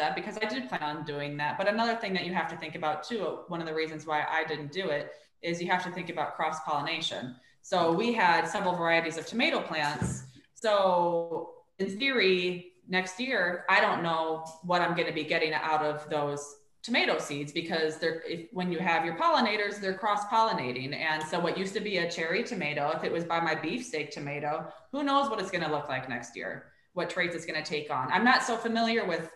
[0.00, 1.58] step because I did plan on doing that.
[1.58, 4.24] But another thing that you have to think about too, one of the reasons why
[4.28, 7.36] I didn't do it is you have to think about cross pollination.
[7.60, 10.22] So we had several varieties of tomato plants.
[10.54, 15.82] So in theory, next year, I don't know what I'm going to be getting out
[15.82, 20.94] of those tomato seeds because they're if, when you have your pollinators they're cross pollinating
[20.94, 24.10] and so what used to be a cherry tomato if it was by my beefsteak
[24.10, 27.62] tomato who knows what it's going to look like next year what traits it's going
[27.62, 29.30] to take on i'm not so familiar with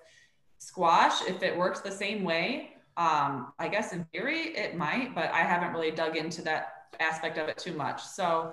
[0.59, 5.31] squash if it works the same way um, i guess in theory it might but
[5.33, 8.53] i haven't really dug into that aspect of it too much so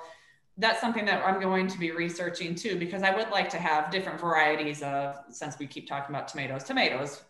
[0.57, 3.91] that's something that i'm going to be researching too because i would like to have
[3.91, 7.23] different varieties of since we keep talking about tomatoes tomatoes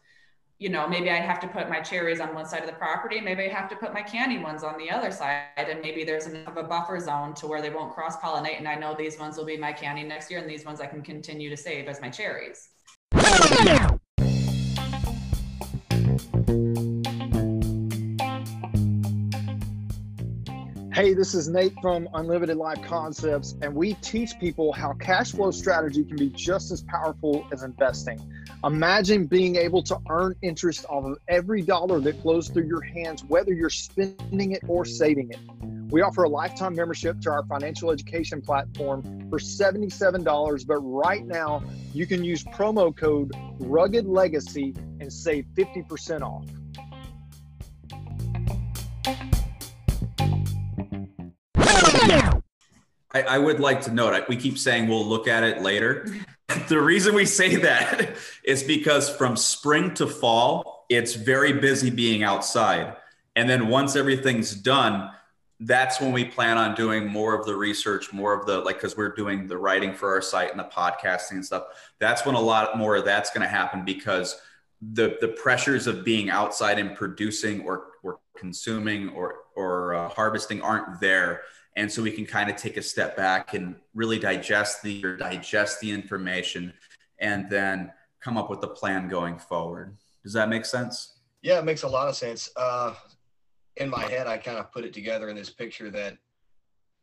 [0.62, 3.20] you know, maybe I'd have to put my cherries on one side of the property.
[3.20, 5.48] Maybe I have to put my candy ones on the other side.
[5.58, 8.60] And maybe there's enough of a buffer zone to where they won't cross pollinate.
[8.60, 10.40] And I know these ones will be my candy next year.
[10.40, 12.70] And these ones I can continue to save as my cherries.
[20.94, 25.50] Hey, this is Nate from Unlimited Life Concepts, and we teach people how cash flow
[25.50, 28.20] strategy can be just as powerful as investing.
[28.66, 33.24] Imagine being able to earn interest off of every dollar that flows through your hands,
[33.24, 35.40] whether you're spending it or saving it.
[35.92, 41.64] We offer a lifetime membership to our financial education platform for $77, but right now
[41.94, 46.46] you can use promo code Rugged Legacy and save 50% off.
[53.22, 56.08] I, I, would like to note, we keep saying we'll look at it later.
[56.68, 62.24] the reason we say that is because from spring to fall, it's very busy being
[62.24, 62.96] outside.
[63.36, 65.12] And then once everything's done,
[65.62, 68.98] that's when we plan on doing more of the research, more of the like, because
[68.98, 71.66] we're doing the writing for our site and the podcasting and stuff.
[72.00, 74.42] That's when a lot more of that's going to happen because
[74.82, 80.62] the the pressures of being outside and producing or or consuming or or uh, harvesting
[80.62, 81.42] aren't there
[81.76, 85.18] and so we can kind of take a step back and really digest the or
[85.18, 86.74] digest the information
[87.20, 89.96] and then come up with a plan going forward.
[90.24, 91.20] Does that make sense?
[91.42, 92.50] Yeah it makes a lot of sense.
[92.56, 92.94] Uh,
[93.78, 96.18] in my head i kind of put it together in this picture that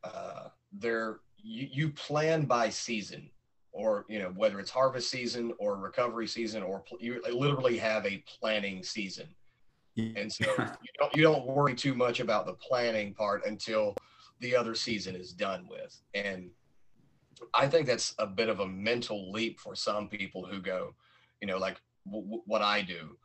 [0.04, 3.30] uh, there you, you plan by season
[3.72, 8.04] or you know whether it's harvest season or recovery season or pl- you literally have
[8.06, 9.26] a planning season.
[9.96, 13.96] And so you don't, you don't worry too much about the planning part until
[14.40, 16.00] the other season is done with.
[16.14, 16.50] And
[17.54, 20.92] i think that's a bit of a mental leap for some people who go
[21.40, 23.16] you know like w- what i do.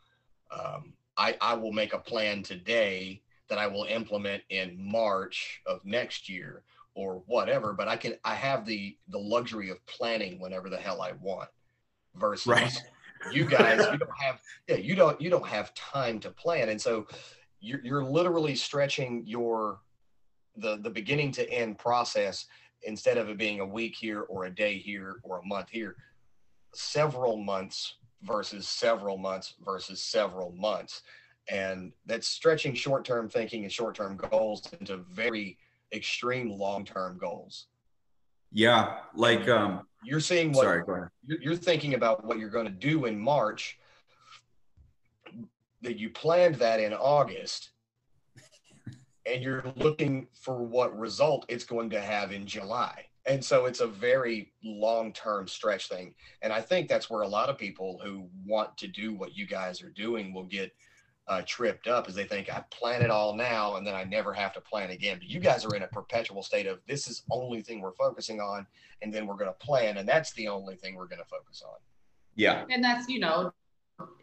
[0.51, 5.83] Um, I, I will make a plan today that i will implement in march of
[5.83, 10.69] next year or whatever but i can i have the the luxury of planning whenever
[10.69, 11.49] the hell i want
[12.15, 12.71] versus Right.
[13.31, 16.69] you guys you don't have yeah you don't you don't have time to plan.
[16.69, 17.07] And so
[17.59, 19.79] you're, you're literally stretching your
[20.57, 22.45] the the beginning to end process
[22.83, 25.95] instead of it being a week here or a day here or a month here
[26.73, 31.01] several months versus several months versus several months
[31.49, 35.57] and that's stretching short-term thinking and short-term goals into very
[35.93, 37.67] extreme long-term goals
[38.51, 41.07] Yeah, like um you're seeing what sorry, go ahead.
[41.25, 43.77] you're you're thinking about what you're going to do in March
[45.81, 47.71] that you planned that in August
[49.25, 53.05] and you're looking for what result it's going to have in July.
[53.25, 56.13] And so it's a very long-term stretch thing.
[56.41, 59.47] And I think that's where a lot of people who want to do what you
[59.47, 60.73] guys are doing will get
[61.27, 64.33] uh, tripped up as they think I plan it all now and then I never
[64.33, 65.19] have to plan again.
[65.19, 68.41] But you guys are in a perpetual state of this is only thing we're focusing
[68.41, 68.67] on,
[69.01, 71.63] and then we're going to plan, and that's the only thing we're going to focus
[71.65, 71.77] on.
[72.35, 72.65] Yeah.
[72.69, 73.53] And that's, you know,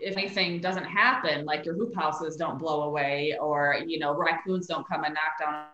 [0.00, 4.66] if anything doesn't happen, like your hoop houses don't blow away or, you know, raccoons
[4.66, 5.66] don't come and knock down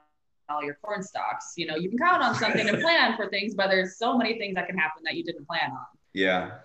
[0.49, 1.55] all your corn stalks.
[1.57, 4.39] You know, you can count on something to plan for things, but there's so many
[4.39, 5.87] things that can happen that you didn't plan on.
[6.13, 6.59] Yeah.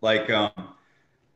[0.00, 0.52] Like um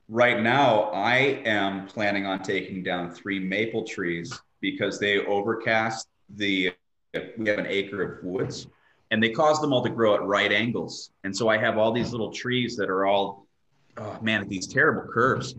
[0.09, 6.73] right now I am planning on taking down three maple trees because they overcast the
[7.39, 8.67] we have an acre of woods
[9.11, 11.11] and they cause them all to grow at right angles.
[11.25, 13.46] And so I have all these little trees that are all
[13.99, 15.55] oh man at these terrible curves.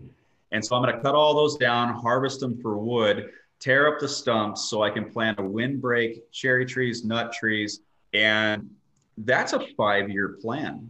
[0.52, 4.00] And so I'm going to cut all those down, harvest them for wood, tear up
[4.00, 7.82] the stumps so I can plant a windbreak, cherry trees, nut trees,
[8.14, 8.70] and
[9.18, 10.90] that's a 5-year plan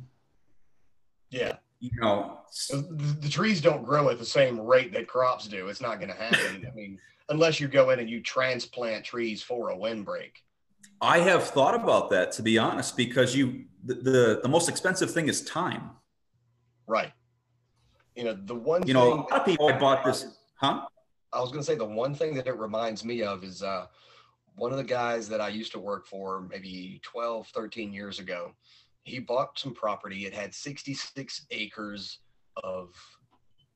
[1.31, 1.53] Yeah.
[1.79, 5.69] you know, the, the trees don't grow at the same rate that crops do.
[5.69, 6.67] It's not going to happen.
[6.69, 10.43] I mean, unless you go in and you transplant trees for a windbreak.
[11.01, 15.11] I have thought about that to be honest, because you the, the the most expensive
[15.11, 15.91] thing is time.
[16.87, 17.11] Right.
[18.17, 20.25] You know, the one You know, a lot of people I bought this,
[20.55, 20.87] huh?
[21.31, 23.85] I was going to say the one thing that it reminds me of is uh,
[24.55, 28.53] one of the guys that I used to work for maybe 12, 13 years ago.
[29.03, 30.25] He bought some property.
[30.25, 32.19] It had 66 acres
[32.63, 32.95] of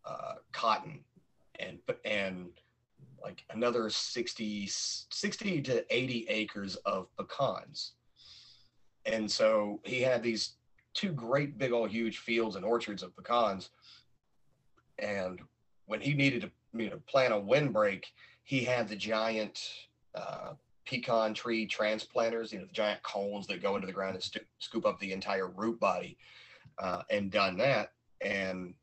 [0.05, 1.03] uh, cotton
[1.59, 2.47] and and
[3.23, 7.93] like another 60, 60 to 80 acres of pecans.
[9.05, 10.53] And so he had these
[10.95, 13.69] two great big old huge fields and orchards of pecans.
[15.01, 15.41] And
[15.87, 18.05] when he needed to you know plant a windbreak,
[18.43, 19.59] he had the giant
[20.15, 20.53] uh,
[20.85, 24.39] pecan tree transplanters, you know, the giant cones that go into the ground and stu-
[24.59, 26.17] scoop up the entire root body,
[26.79, 27.91] uh, and done that.
[28.21, 28.73] And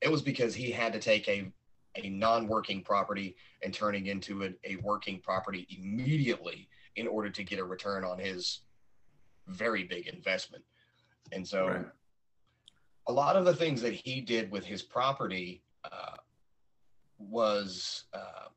[0.00, 1.52] it was because he had to take a
[1.96, 7.58] a non-working property and turning into a, a working property immediately in order to get
[7.58, 8.60] a return on his
[9.46, 10.62] very big investment.
[11.32, 11.86] And so Right.
[13.06, 16.16] a lot of the things that he did with his property uh,
[17.18, 18.48] was uh,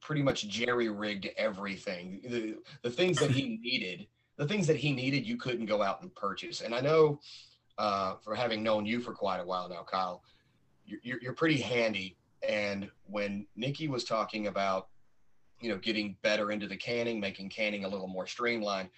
[0.00, 2.20] pretty much jerry rigged everything.
[2.24, 6.02] The, the things that he needed, the things that he needed, you couldn't go out
[6.02, 6.60] and purchase.
[6.60, 7.20] And I know
[7.78, 10.22] uh, for having known you for quite a while now, Kyle,
[10.84, 12.16] you're, you're, you're pretty handy.
[12.46, 14.88] And when Nikki was talking about,
[15.60, 18.88] you know, getting better into the canning, making canning a little more streamlined,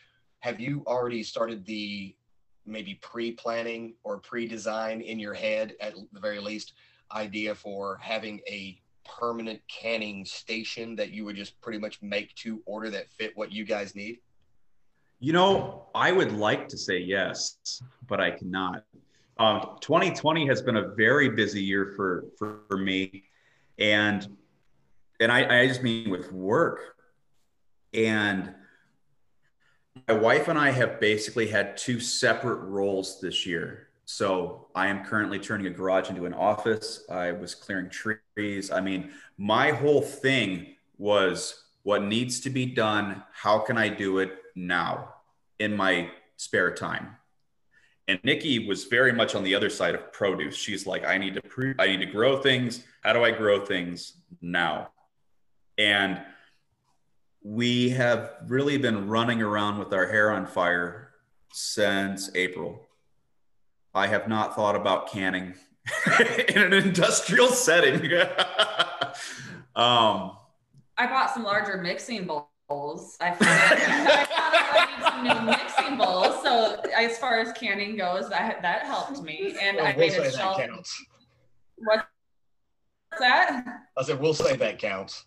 [0.40, 2.14] have you already started the
[2.64, 6.74] maybe pre-planning or pre-design in your head at the very least
[7.14, 12.62] idea for having a permanent canning station that you would just pretty much make to
[12.66, 14.18] order that fit what you guys need
[15.20, 17.56] You know, I would like to say yes,
[18.08, 18.84] but I cannot.
[19.38, 23.24] Um, 2020 has been a very busy year for for, for me,
[23.78, 24.36] and
[25.20, 26.96] and I, I just mean with work.
[27.94, 28.52] And
[30.08, 33.88] my wife and I have basically had two separate roles this year.
[34.04, 37.04] So I am currently turning a garage into an office.
[37.10, 38.70] I was clearing trees.
[38.70, 43.22] I mean, my whole thing was what needs to be done.
[43.32, 45.14] How can I do it now
[45.58, 47.16] in my spare time?
[48.08, 50.56] And Nikki was very much on the other side of produce.
[50.56, 52.84] She's like, I need to pre- I need to grow things.
[53.02, 54.90] How do I grow things now?
[55.78, 56.20] And
[57.42, 61.10] we have really been running around with our hair on fire
[61.52, 62.81] since April.
[63.94, 65.54] I have not thought about canning
[66.48, 67.96] in an industrial setting.
[69.76, 70.36] um,
[70.96, 73.16] I bought some larger mixing bowls.
[73.20, 76.42] I found, I found I need some new mixing bowls.
[76.42, 79.56] So as far as canning goes, that that helped me.
[79.60, 80.58] And Well, I we'll made say a that shelf.
[80.58, 81.04] counts.
[81.76, 82.04] What's
[83.18, 83.64] that?
[83.98, 85.26] I said, we'll say that counts.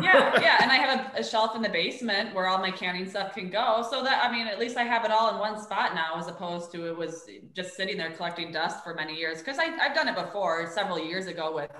[0.00, 3.08] Yeah, yeah, and I have a, a shelf in the basement where all my canning
[3.08, 3.86] stuff can go.
[3.88, 6.28] So that I mean, at least I have it all in one spot now, as
[6.28, 9.38] opposed to it was just sitting there collecting dust for many years.
[9.38, 11.70] Because I've done it before several years ago with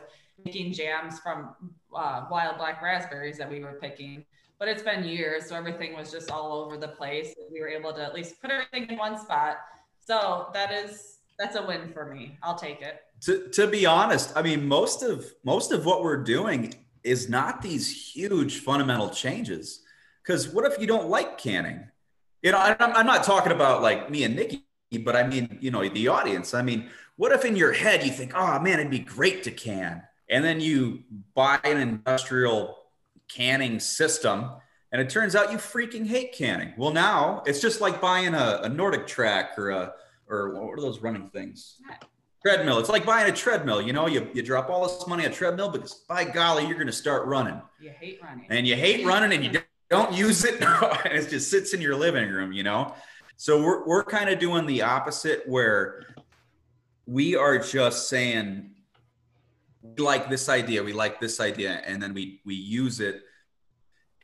[0.44, 1.54] making jams from
[1.94, 4.24] uh, wild black raspberries that we were picking.
[4.58, 7.34] But it's been years, so everything was just all over the place.
[7.52, 9.58] We were able to at least put everything in one spot.
[10.00, 12.38] So that is that's a win for me.
[12.42, 13.02] I'll take it.
[13.22, 16.74] to, to be honest, I mean, most of most of what we're doing
[17.04, 19.82] is not these huge fundamental changes.
[20.22, 21.86] Because what if you don't like canning?
[22.42, 24.64] You know, I'm, not talking about like me and Nikki,
[25.00, 26.54] but I mean, you know, the audience.
[26.54, 29.50] I mean, what if in your head you think, oh man, it'd be great to
[29.50, 32.76] can, and then you buy an industrial
[33.28, 34.50] canning system,
[34.92, 36.72] and it turns out you freaking hate canning.
[36.76, 39.94] Well, now it's just like buying a, a NordicTrack or a
[40.28, 41.76] or what are those running things?
[42.44, 42.78] Treadmill.
[42.78, 43.80] It's like buying a treadmill.
[43.80, 46.74] You know, you, you drop all this money on a treadmill because by golly, you're
[46.74, 47.60] going to start running.
[47.80, 48.46] You hate running.
[48.50, 50.60] And you hate running and you don't- use it.
[51.04, 52.94] and it just sits in your living room, you know?
[53.36, 56.04] So we're, we're kind of doing the opposite where
[57.06, 58.72] we are just saying,
[59.82, 63.22] we like this idea, we like this idea, and then we, we use it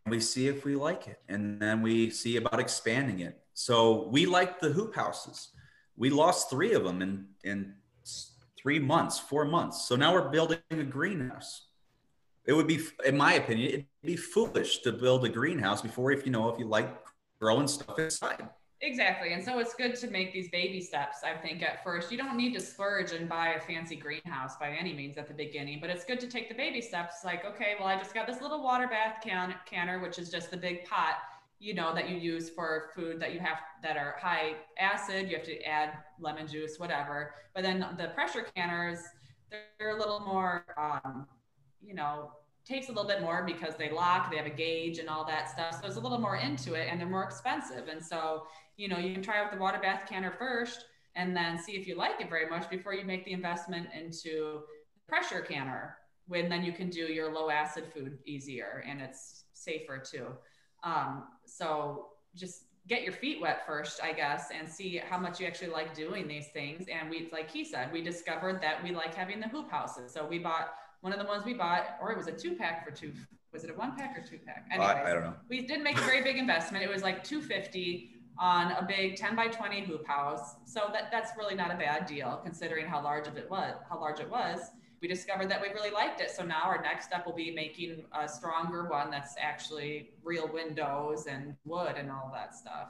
[0.04, 1.20] and we see if we like it.
[1.28, 3.40] And then we see about expanding it.
[3.54, 5.50] So we like the hoop houses.
[5.96, 7.74] We lost three of them in, in
[8.60, 9.86] three months, four months.
[9.86, 11.66] So now we're building a greenhouse.
[12.44, 16.24] It would be, in my opinion, it'd be foolish to build a greenhouse before if
[16.26, 16.88] you know if you like
[17.40, 18.48] growing stuff inside.
[18.82, 19.34] Exactly.
[19.34, 22.10] And so it's good to make these baby steps, I think, at first.
[22.10, 25.34] You don't need to splurge and buy a fancy greenhouse by any means at the
[25.34, 28.26] beginning, but it's good to take the baby steps like, okay, well, I just got
[28.26, 31.16] this little water bath can- canner, which is just the big pot,
[31.60, 35.28] you know, that you use for food that you have that are high acid.
[35.28, 37.34] You have to add lemon juice, whatever.
[37.54, 38.98] But then the pressure canners,
[39.50, 41.26] they're a little more, um,
[41.82, 42.32] you know,
[42.64, 45.50] takes a little bit more because they lock, they have a gauge and all that
[45.50, 45.74] stuff.
[45.74, 47.88] So there's a little more into it and they're more expensive.
[47.88, 48.46] And so,
[48.76, 51.86] you know, you can try out the water bath canner first and then see if
[51.86, 54.60] you like it very much before you make the investment into
[54.94, 55.96] the pressure canner
[56.26, 60.26] when then you can do your low acid food easier and it's safer too.
[60.82, 65.46] Um, so just get your feet wet first, I guess, and see how much you
[65.46, 66.86] actually like doing these things.
[66.92, 70.12] And we, like he said, we discovered that we like having the hoop houses.
[70.12, 72.84] So we bought one of the ones we bought, or it was a two pack
[72.84, 73.12] for two.
[73.52, 74.66] Was it a one pack or two pack?
[74.70, 75.34] Anyways, I, I don't know.
[75.48, 76.84] we did make a very big investment.
[76.84, 80.56] It was like 250 on a big 10 by 20 hoop house.
[80.64, 84.00] So that that's really not a bad deal considering how large of it was, how
[84.00, 84.60] large it was.
[85.00, 86.30] We discovered that we really liked it.
[86.30, 91.26] So now our next step will be making a stronger one that's actually real windows
[91.26, 92.88] and wood and all that stuff.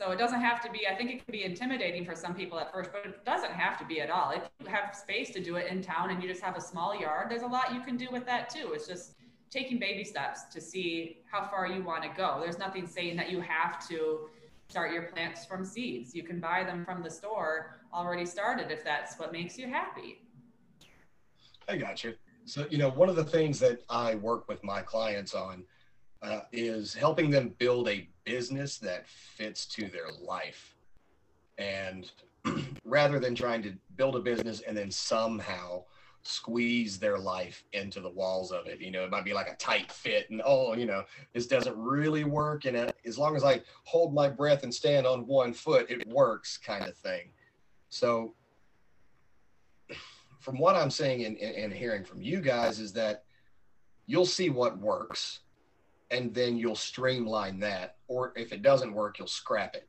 [0.00, 2.60] So it doesn't have to be, I think it can be intimidating for some people
[2.60, 4.30] at first, but it doesn't have to be at all.
[4.30, 6.94] If you have space to do it in town and you just have a small
[6.98, 8.70] yard, there's a lot you can do with that too.
[8.74, 9.14] It's just
[9.50, 12.38] taking baby steps to see how far you want to go.
[12.40, 14.28] There's nothing saying that you have to
[14.68, 16.14] start your plants from seeds.
[16.14, 20.20] You can buy them from the store already started if that's what makes you happy.
[21.68, 22.14] I got you.
[22.44, 25.64] So, you know, one of the things that I work with my clients on
[26.22, 30.74] uh, is helping them build a business that fits to their life.
[31.58, 32.10] And
[32.84, 35.84] rather than trying to build a business and then somehow
[36.22, 39.56] squeeze their life into the walls of it, you know, it might be like a
[39.56, 41.04] tight fit and, oh, you know,
[41.34, 42.64] this doesn't really work.
[42.64, 46.06] And uh, as long as I hold my breath and stand on one foot, it
[46.08, 47.30] works kind of thing.
[47.90, 48.34] So,
[50.38, 53.24] from what I'm saying and, and, hearing from you guys is that
[54.06, 55.40] you'll see what works
[56.10, 57.96] and then you'll streamline that.
[58.06, 59.88] Or if it doesn't work, you'll scrap it.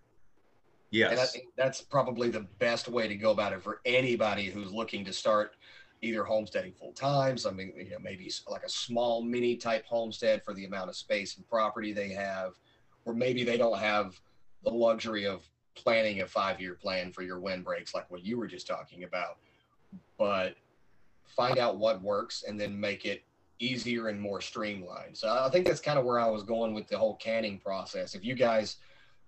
[0.91, 1.33] And I Yes.
[1.33, 5.13] think that's probably the best way to go about it for anybody who's looking to
[5.13, 5.55] start
[6.01, 10.53] either homesteading full time, something, you know, maybe like a small mini type homestead for
[10.53, 12.53] the amount of space and property they have,
[13.05, 14.19] or maybe they don't have
[14.63, 18.47] the luxury of planning a five year plan for your windbreaks like what you were
[18.47, 19.37] just talking about.
[20.17, 20.55] But
[21.25, 23.23] find out what works and then make it
[23.59, 25.17] easier and more streamlined.
[25.17, 28.15] So I think that's kind of where I was going with the whole canning process.
[28.15, 28.77] If you guys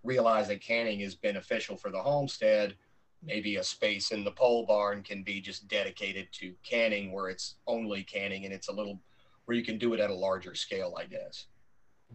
[0.04, 2.76] realize that canning is beneficial for the homestead,
[3.24, 7.56] maybe a space in the pole barn can be just dedicated to canning where it's
[7.68, 9.00] only canning and it's a little
[9.46, 11.48] where you can do it at a larger scale, I guess.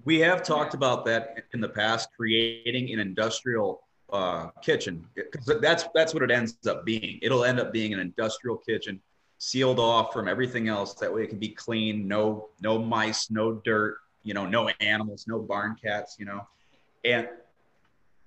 [0.04, 5.84] We have talked about that in the past, creating an industrial uh, kitchen because that's
[5.94, 7.18] that's what it ends up being.
[7.22, 9.00] It'll end up being an industrial kitchen,
[9.38, 10.94] sealed off from everything else.
[10.94, 12.06] That way, it can be clean.
[12.06, 13.98] No no mice, no dirt.
[14.22, 16.16] You know, no animals, no barn cats.
[16.18, 16.46] You know,
[17.04, 17.28] and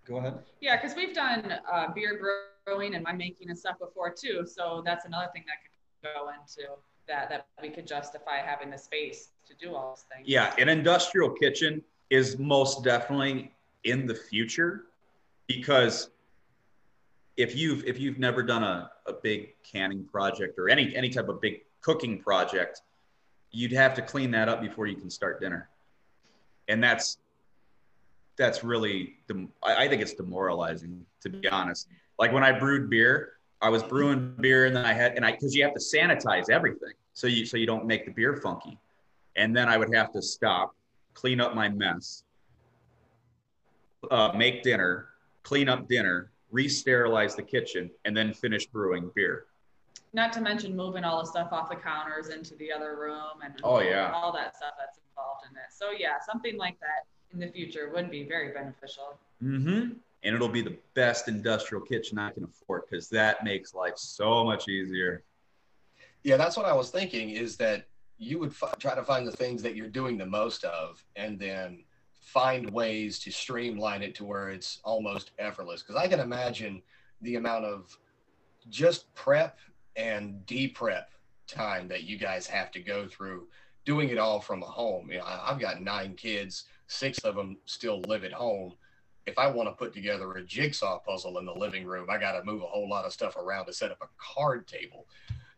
[0.05, 0.39] go ahead.
[0.59, 2.19] Yeah, because we've done uh, beer
[2.65, 4.45] brewing and wine making and stuff before too.
[4.45, 6.69] So that's another thing that could go into
[7.07, 10.27] that that we could justify having the space to do all those things.
[10.27, 13.53] Yeah, an industrial kitchen is most definitely
[13.83, 14.85] in the future
[15.49, 16.11] because
[17.35, 21.27] if you've if you've never done a, a big canning project or any any type
[21.27, 22.81] of big cooking project
[23.51, 25.69] you'd have to clean that up before you can start dinner.
[26.67, 27.17] And that's
[28.37, 31.87] that's really the I think it's demoralizing to be honest.
[32.19, 35.31] Like when i brewed beer i was brewing beer and then i had and i
[35.31, 38.77] because you have to sanitize everything so you so you don't make the beer funky.
[39.35, 40.75] And then i would have to stop
[41.15, 42.23] clean up my mess
[44.11, 45.08] uh, make dinner
[45.43, 49.45] clean up dinner, re-sterilize the kitchen, and then finish brewing beer.
[50.13, 53.53] Not to mention moving all the stuff off the counters into the other room and
[53.63, 55.71] oh yeah, all that stuff that's involved in it.
[55.71, 59.19] So yeah, something like that in the future would be very beneficial.
[59.43, 59.93] Mm-hmm.
[60.23, 64.43] And it'll be the best industrial kitchen I can afford because that makes life so
[64.43, 65.23] much easier.
[66.23, 67.29] Yeah, that's what I was thinking.
[67.29, 67.85] Is that
[68.17, 71.39] you would f- try to find the things that you're doing the most of, and
[71.39, 71.83] then
[72.33, 75.81] find ways to streamline it to where it's almost effortless.
[75.81, 76.81] Because I can imagine
[77.21, 77.97] the amount of
[78.69, 79.57] just prep
[79.95, 81.11] and de-prep
[81.47, 83.47] time that you guys have to go through
[83.83, 85.09] doing it all from a home.
[85.09, 88.73] You know, I've got nine kids, six of them still live at home.
[89.25, 92.33] If I want to put together a jigsaw puzzle in the living room, I got
[92.33, 95.07] to move a whole lot of stuff around to set up a card table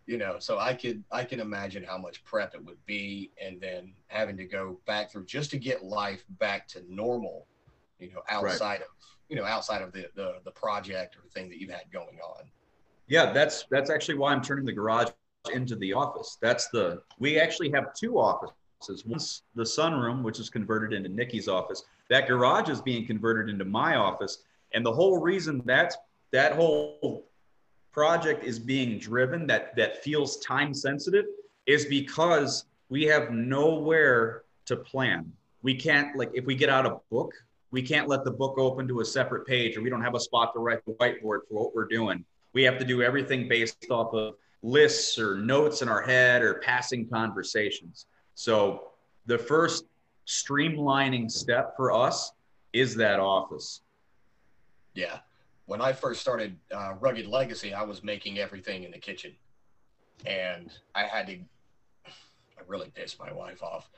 [0.06, 3.62] you know so i could i can imagine how much prep it would be and
[3.62, 7.48] then having to go back through just to get life back to normal
[8.00, 8.82] you know outside right.
[8.82, 8.88] of
[9.30, 12.44] you know outside of the, the the project or thing that you've had going on.
[13.08, 15.10] Yeah that's that's actually why i'm turning the garage
[15.54, 16.38] into the office.
[16.42, 19.06] That's the we actually have two offices.
[19.06, 21.84] One's the sunroom which is converted into nikki's office.
[22.10, 24.44] That garage is being converted into my office.
[24.74, 25.98] And the whole reason that's
[26.32, 27.26] that whole
[27.92, 31.26] project is being driven that that feels time sensitive
[31.66, 35.32] is because we have nowhere to plan.
[35.62, 37.34] We can't like if we get out a book,
[37.72, 40.20] we can't let the book open to a separate page or we don't have a
[40.20, 42.24] spot to write the whiteboard for what we're doing.
[42.54, 46.56] We have to do everything based off of lists or notes in our head or
[46.56, 48.06] passing conversations.
[48.36, 48.90] So
[49.26, 49.86] the first
[50.28, 52.34] streamlining step for us
[52.74, 53.82] is that office.
[54.94, 55.20] Yeah
[55.72, 59.34] when I first started uh, Rugged Legacy, I was making everything in the kitchen,
[60.26, 61.38] and I had to.
[62.06, 63.90] I really pissed my wife off.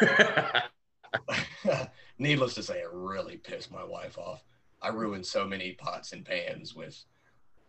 [2.18, 4.42] Needless to say, it really pissed my wife off.
[4.80, 7.04] I ruined so many pots and pans with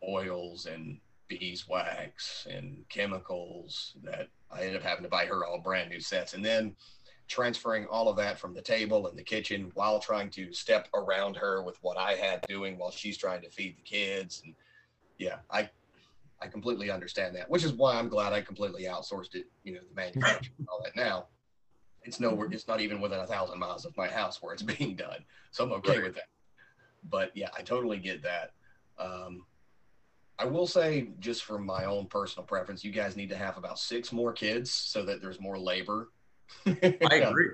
[0.07, 0.97] oils and
[1.28, 6.34] beeswax and chemicals that I ended up having to buy her all brand new sets.
[6.34, 6.78] And then
[7.30, 11.38] transferring all of that from the table and the kitchen while trying to step around
[11.38, 14.42] her with what I had doing while she's trying to feed the kids.
[14.44, 14.56] And
[15.18, 15.70] yeah, I
[16.42, 19.82] I completely understand that, which is why I'm glad I completely outsourced it, you know,
[19.88, 21.28] the manufacturing and all that now.
[22.04, 24.96] It's nowhere, it's not even within a thousand miles of my house where it's being
[24.96, 25.24] done.
[25.52, 26.04] So I'm okay right.
[26.04, 26.30] with that.
[27.10, 28.52] But yeah, I totally get that.
[28.98, 29.46] Um,
[30.40, 33.78] I will say, just for my own personal preference, you guys need to have about
[33.78, 36.10] six more kids so that there's more labor
[36.66, 36.72] I
[37.30, 37.50] agree.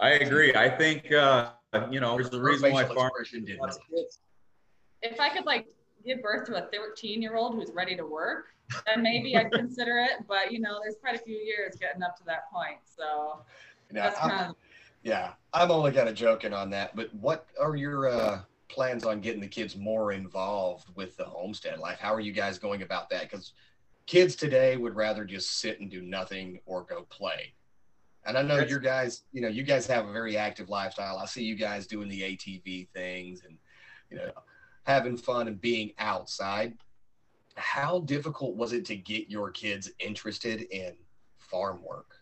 [0.00, 0.54] I agree.
[0.54, 1.50] I think uh,
[1.90, 3.60] you know there's the reason why farmers didn't.
[5.02, 5.66] If I could like
[6.04, 8.46] give birth to a 13 year old who's ready to work,
[8.86, 10.26] then maybe I'd consider it.
[10.26, 12.78] But you know, there's quite a few years getting up to that point.
[12.84, 13.40] So
[13.92, 14.56] yeah, that's kind of
[15.02, 15.32] yeah.
[15.52, 16.96] I'm only kind of joking on that.
[16.96, 21.78] But what are your uh, plans on getting the kids more involved with the homestead
[21.78, 21.98] life?
[22.00, 23.30] How are you guys going about that?
[23.30, 23.52] Because
[24.06, 27.52] kids today would rather just sit and do nothing or go play.
[28.26, 31.18] And I know your guys, you know, you guys have a very active lifestyle.
[31.18, 33.58] I see you guys doing the ATV things and,
[34.10, 34.30] you know,
[34.84, 36.74] having fun and being outside.
[37.56, 40.94] How difficult was it to get your kids interested in
[41.38, 42.16] farm work?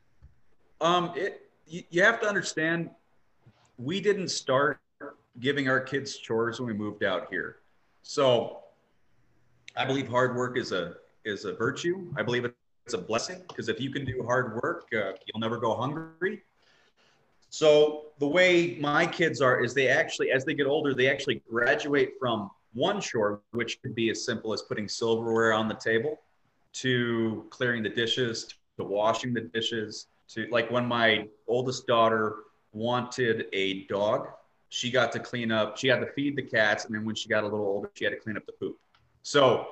[0.81, 2.91] Um, it you, you have to understand,
[3.79, 4.81] we didn't start
[5.41, 7.57] giving our kids chores when we moved out here.
[8.03, 8.65] So
[9.77, 10.95] I believe hard work is a
[11.25, 12.13] is a virtue.
[12.17, 12.45] I believe
[12.85, 16.43] it's a blessing because if you can do hard work, uh, you'll never go hungry.
[17.51, 21.43] So the way my kids are is they actually, as they get older, they actually
[21.49, 26.19] graduate from one chore, which could be as simple as putting silverware on the table,
[26.75, 32.37] to clearing the dishes, to washing the dishes, to like when my oldest daughter
[32.73, 34.29] wanted a dog,
[34.71, 35.77] she got to clean up.
[35.77, 38.05] She had to feed the cats, and then when she got a little older, she
[38.05, 38.79] had to clean up the poop.
[39.23, 39.69] So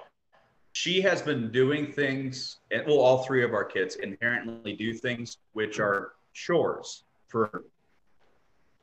[0.73, 5.39] she has been doing things, and well, all three of our kids inherently do things
[5.53, 7.64] which are chores for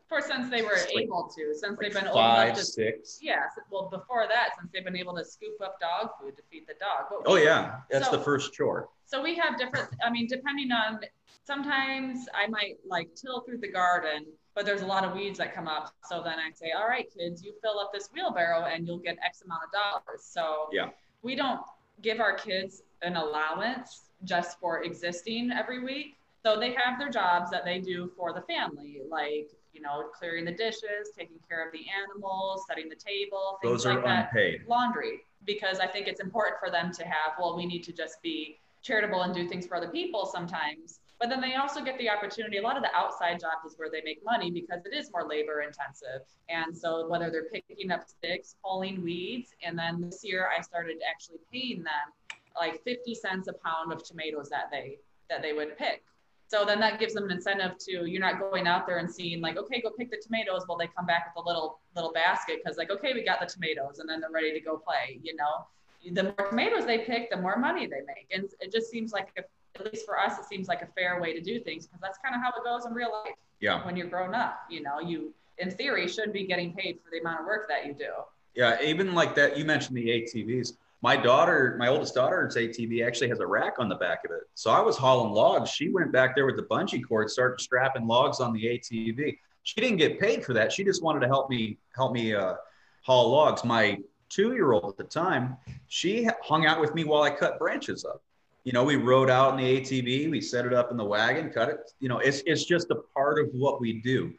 [0.09, 2.63] For since they were Like- able to, since they've like been old enough to.
[2.63, 3.19] six.
[3.21, 6.65] Yes, well, before that, since they've been able to scoop up dog food to feed
[6.65, 7.07] the dog.
[7.09, 8.89] But Oh yeah, that's So- the first chore.
[9.05, 11.01] So we have different, I mean, depending on,
[11.45, 15.53] sometimes I might like till through the garden, but there's a lot of weeds that
[15.53, 15.93] come up.
[16.09, 19.17] So then I say, all right, kids, you fill up this wheelbarrow and you'll get
[19.25, 20.23] X amount of dollars.
[20.23, 20.89] So Yeah.
[21.21, 21.61] we don't
[22.01, 26.17] give our kids an allowance just for existing every week.
[26.45, 30.45] So they have their jobs that they do for the family, like, you know, clearing
[30.45, 34.61] the dishes, taking care of the animals, setting the table, things Those like that unpaid.
[34.67, 38.21] laundry because I think it's important for them to have, well, we need to just
[38.21, 40.99] be charitable and do things for other people sometimes.
[41.19, 42.57] But then they also get the opportunity.
[42.57, 45.27] A lot of the outside jobs is where they make money because it is more
[45.27, 46.21] labor intensive.
[46.47, 50.97] And so whether they're picking up sticks, pulling weeds, and then this year I started
[51.09, 52.13] actually paying them
[52.55, 54.97] like 50 cents a pound of tomatoes that they
[55.29, 56.03] that they would pick.
[56.49, 59.41] So then that gives them an incentive to you're not going out there and seeing
[59.41, 60.63] like, okay, go pick the tomatoes.
[60.67, 63.47] Well, they come back with a little little basket because like, okay, we got the
[63.47, 65.19] tomatoes, and then they're ready to go play.
[65.21, 65.65] You know,
[66.13, 69.29] the more tomatoes they pick, the more money they make, and it just seems like,
[69.37, 69.41] a,
[69.79, 72.17] at least for us, it seems like a fair way to do things because that's
[72.19, 74.59] kind of how it goes in real life Yeah, when you're grown up.
[74.69, 77.85] You know, you in theory should be getting paid for the amount of work that
[77.85, 78.11] you do.
[78.55, 78.81] yeah.
[78.81, 80.73] Even like that, you mentioned the ATVs.
[81.01, 84.41] My daughter, my oldest daughter's ATV actually has a rack on the back of it.
[84.55, 85.69] So I was hauling logs.
[85.69, 89.37] She went back there with the bungee cord, started strapping logs on the ATV.
[89.63, 90.71] She didn't get paid for that.
[90.71, 92.55] She just wanted to help me help me uh,
[93.03, 93.63] haul logs.
[93.63, 93.99] My
[94.29, 95.55] two-year-old at the time,
[95.87, 98.21] she hung out with me while I cut branches up.
[98.67, 101.49] You know, we rode out in the ATV, we set it up in the wagon,
[101.49, 101.89] cut it.
[102.01, 104.33] You know, it's it's just a part of what we do.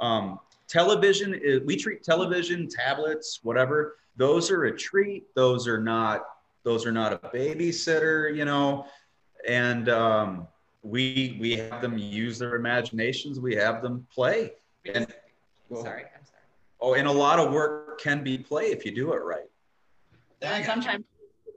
[0.00, 3.98] Um, television, is, we treat television, tablets, whatever.
[4.16, 5.26] Those are a treat.
[5.34, 6.24] Those are not.
[6.62, 8.34] Those are not a babysitter.
[8.34, 8.86] You know,
[9.46, 10.48] and um,
[10.82, 13.38] we we have them use their imaginations.
[13.38, 14.52] We have them play.
[14.86, 15.06] And
[15.68, 16.40] sorry, I'm sorry.
[16.80, 19.50] oh, and a lot of work can be play if you do it right.
[20.40, 21.13] And sometimes you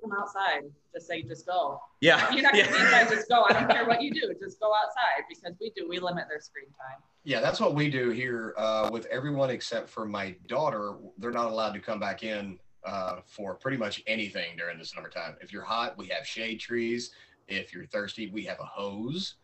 [0.09, 1.79] come outside, just say, just go.
[2.01, 2.31] Yeah.
[2.33, 2.71] You're not gonna yeah.
[2.71, 3.45] be inside, just go.
[3.49, 5.87] I don't care what you do, just go outside because we do.
[5.87, 7.01] We limit their screen time.
[7.23, 10.95] Yeah, that's what we do here uh, with everyone except for my daughter.
[11.17, 15.35] They're not allowed to come back in uh, for pretty much anything during the summertime.
[15.41, 17.11] If you're hot, we have shade trees.
[17.47, 19.35] If you're thirsty, we have a hose.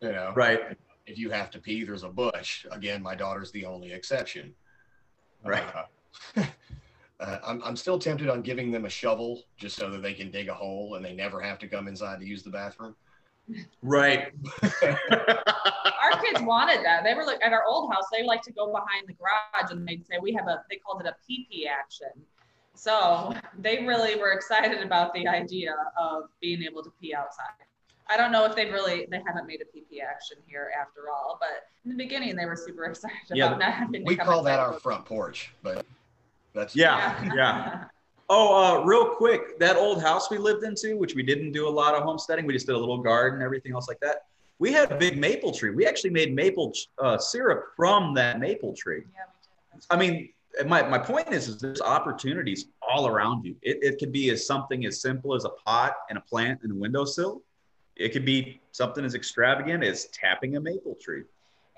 [0.00, 0.76] You know, Right.
[1.06, 2.66] if you have to pee, there's a bush.
[2.70, 4.54] Again, my daughter's the only exception.
[5.44, 5.64] Right.
[6.36, 6.44] Uh,
[7.22, 10.30] uh, I'm, I'm still tempted on giving them a shovel just so that they can
[10.30, 12.96] dig a hole and they never have to come inside to use the bathroom.
[13.80, 14.32] Right.
[14.62, 17.04] Our kids wanted that.
[17.04, 18.04] They were like at our old house.
[18.12, 20.62] They like to go behind the garage and they'd say we have a.
[20.70, 22.08] They called it a pee pee action.
[22.74, 27.66] So they really were excited about the idea of being able to pee outside.
[28.08, 31.10] I don't know if they've really they haven't made a pee pee action here after
[31.12, 34.16] all, but in the beginning they were super excited Yeah, about not having to We
[34.16, 35.84] come call that our front porch, but
[36.54, 37.34] that's Yeah.
[37.34, 37.84] yeah.
[38.28, 41.70] Oh, uh, real quick, that old house we lived into, which we didn't do a
[41.70, 44.26] lot of homesteading, we just did a little garden, everything else like that.
[44.58, 45.70] We had a big maple tree.
[45.70, 49.02] We actually made maple uh, syrup from that maple tree.
[49.12, 49.24] Yeah,
[49.72, 49.86] we did.
[49.90, 50.30] I mean,
[50.66, 53.56] my, my point is, is there's opportunities all around you.
[53.62, 56.72] It, it could be as something as simple as a pot and a plant and
[56.72, 57.42] a windowsill.
[57.96, 61.24] It could be something as extravagant as tapping a maple tree.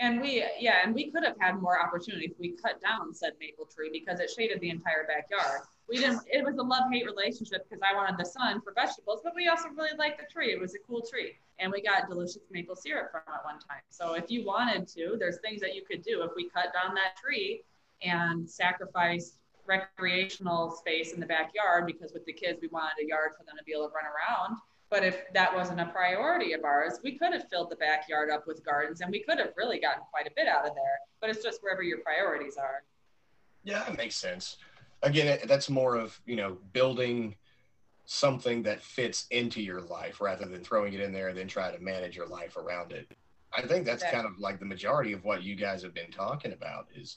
[0.00, 3.32] And we, yeah, and we could have had more opportunity if we cut down said
[3.40, 5.60] maple tree because it shaded the entire backyard.
[5.88, 9.20] We didn't, it was a love hate relationship because I wanted the sun for vegetables,
[9.22, 10.52] but we also really liked the tree.
[10.52, 11.34] It was a cool tree.
[11.60, 13.82] And we got delicious maple syrup from it one time.
[13.90, 16.22] So if you wanted to, there's things that you could do.
[16.22, 17.62] If we cut down that tree
[18.02, 19.34] and sacrificed
[19.66, 23.54] recreational space in the backyard because with the kids, we wanted a yard for them
[23.56, 24.56] to be able to run around.
[24.94, 28.46] But if that wasn't a priority of ours, we could have filled the backyard up
[28.46, 31.00] with gardens and we could have really gotten quite a bit out of there.
[31.20, 32.84] But it's just wherever your priorities are.
[33.64, 34.58] Yeah, it makes sense.
[35.02, 37.34] Again, that's more of, you know, building
[38.04, 41.72] something that fits into your life rather than throwing it in there and then try
[41.72, 43.10] to manage your life around it.
[43.52, 46.52] I think that's kind of like the majority of what you guys have been talking
[46.52, 47.16] about is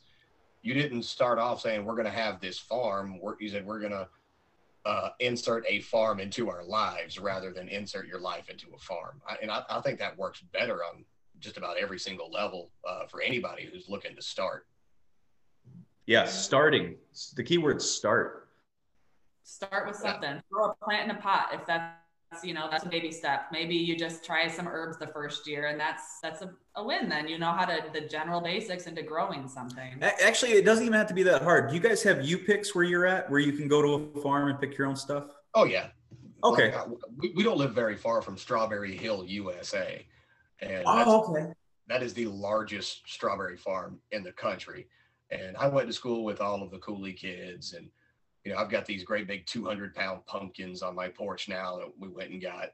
[0.63, 3.19] you didn't start off saying we're going to have this farm.
[3.21, 4.07] We're, you said we're going to
[4.87, 9.21] uh, insert a farm into our lives rather than insert your life into a farm.
[9.27, 11.03] I, and I, I think that works better on
[11.39, 14.65] just about every single level uh, for anybody who's looking to start.
[16.05, 16.95] Yeah, starting.
[17.35, 18.47] The key word start.
[19.43, 20.41] Start with something.
[20.49, 21.96] Throw a plant in a pot if that's
[22.43, 23.47] you know that's a baby step.
[23.51, 27.09] Maybe you just try some herbs the first year and that's that's a, a win
[27.09, 27.27] then.
[27.27, 30.01] You know how to the general basics into growing something.
[30.01, 31.69] Actually it doesn't even have to be that hard.
[31.69, 34.21] Do you guys have you picks where you're at where you can go to a
[34.21, 35.25] farm and pick your own stuff?
[35.53, 35.87] Oh yeah.
[36.43, 36.71] Okay.
[36.71, 40.05] like, uh, we, we don't live very far from strawberry hill usa
[40.59, 41.51] and oh, okay.
[41.87, 44.87] that is the largest strawberry farm in the country.
[45.29, 47.89] And i went to school with all of the Cooley kids and
[48.47, 51.91] you know, I've got these great big 200 pound pumpkins on my porch now that
[51.99, 52.69] we went and got.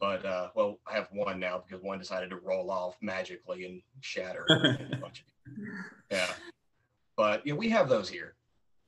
[0.00, 3.82] But, uh, well, I have one now because one decided to roll off magically and
[4.00, 4.46] shatter.
[6.10, 6.28] yeah.
[7.18, 8.34] But, you know, we have those here.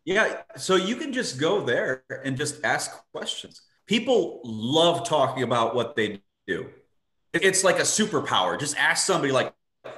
[0.06, 0.38] Yeah.
[0.56, 3.60] So you can just go there and just ask questions.
[3.84, 6.70] People love talking about what they do.
[7.34, 8.58] It's like a superpower.
[8.58, 9.52] Just ask somebody, like,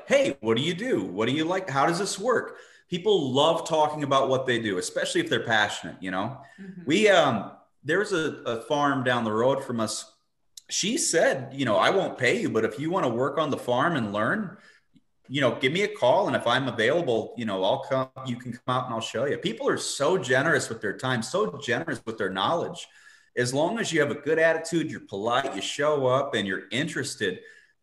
[0.06, 1.04] hey, what do you do?
[1.04, 1.70] What do you like?
[1.70, 2.56] How does this work?
[2.92, 5.96] People love talking about what they do, especially if they're passionate.
[5.98, 6.82] You know, mm-hmm.
[6.84, 10.12] we um, there's a, a farm down the road from us.
[10.68, 13.48] She said, you know, I won't pay you, but if you want to work on
[13.48, 14.58] the farm and learn,
[15.26, 18.10] you know, give me a call, and if I'm available, you know, I'll come.
[18.26, 19.38] You can come out and I'll show you.
[19.38, 22.86] People are so generous with their time, so generous with their knowledge.
[23.38, 26.64] As long as you have a good attitude, you're polite, you show up, and you're
[26.70, 27.40] interested,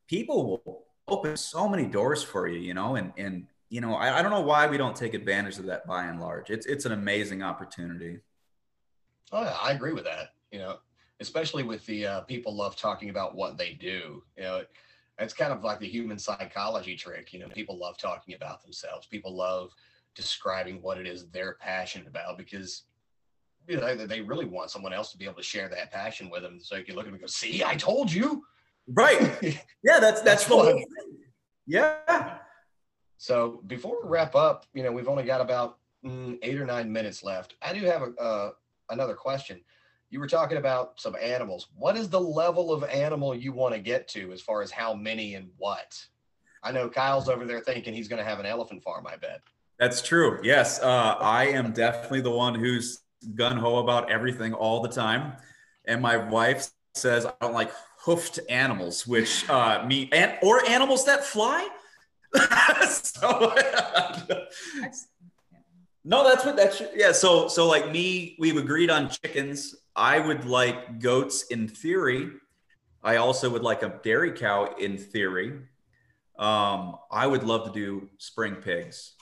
[0.07, 2.59] people will open so many doors for you.
[2.59, 5.57] You know, and and you know, I, I don't know why we don't take advantage
[5.59, 6.49] of that by and large.
[6.49, 8.19] It's it's an amazing opportunity.
[9.31, 10.33] Oh, yeah, I agree with that.
[10.51, 10.77] You know,
[11.19, 14.23] especially with the uh, people love talking about what they do.
[14.37, 14.69] You know, it,
[15.19, 17.31] it's kind of like the human psychology trick.
[17.31, 19.05] You know, people love talking about themselves.
[19.05, 19.71] People love
[20.15, 22.83] describing what it is they're passionate about because
[23.67, 26.29] you know they, they really want someone else to be able to share that passion
[26.31, 26.59] with them.
[26.59, 28.43] So you can look at them and go, "See, I told you."
[28.87, 29.19] Right.
[29.81, 30.83] Yeah, that's that's, that's fun.
[31.65, 32.39] Yeah.
[33.19, 36.89] So before we wrap up, you know, we've only got about mm, eight or nine
[36.91, 37.55] minutes left.
[37.61, 38.51] I do have a, uh,
[38.89, 39.59] another question.
[40.09, 41.67] You were talking about some animals.
[41.75, 44.93] What is the level of animal you want to get to as far as how
[44.93, 46.01] many and what?
[46.63, 49.41] I know Kyle's over there thinking he's going to have an elephant farm, I bet.
[49.79, 50.39] That's true.
[50.41, 50.81] Yes.
[50.81, 53.01] Uh, I am definitely the one who's
[53.35, 55.33] gun ho about everything all the time.
[55.83, 61.05] And my wife says I don't like hoofed animals, which uh, mean and or animals
[61.05, 61.67] that fly.
[62.89, 63.55] so,
[66.03, 67.11] no, that's what that's yeah.
[67.11, 69.75] So so like me, we've agreed on chickens.
[69.95, 72.29] I would like goats in theory.
[73.03, 75.59] I also would like a dairy cow in theory.
[76.37, 79.13] Um, I would love to do spring pigs.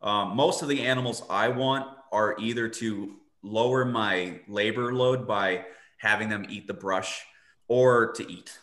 [0.00, 5.64] Um, most of the animals I want are either to lower my labor load by
[5.98, 7.24] having them eat the brush
[7.68, 8.58] or to eat.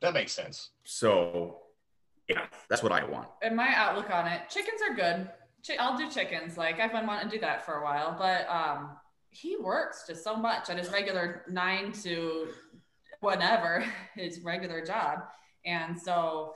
[0.00, 0.70] That makes sense.
[0.84, 1.60] So
[2.28, 3.28] yeah, that's what I want.
[3.42, 5.30] And my outlook on it, chickens are good.
[5.62, 6.56] Ch- I'll do chickens.
[6.56, 8.90] Like I've been wanting to do that for a while, but um,
[9.30, 12.48] he works just so much at his regular nine to
[13.20, 15.20] whatever his regular job,
[15.64, 16.52] and so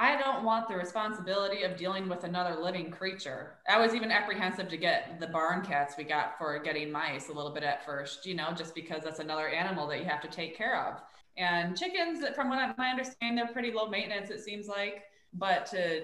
[0.00, 3.56] I don't want the responsibility of dealing with another living creature.
[3.68, 7.32] I was even apprehensive to get the barn cats we got for getting mice a
[7.32, 10.28] little bit at first, you know, just because that's another animal that you have to
[10.28, 11.00] take care of.
[11.38, 15.04] And chickens, from what I, my understanding, they're pretty low maintenance, it seems like.
[15.32, 16.02] But to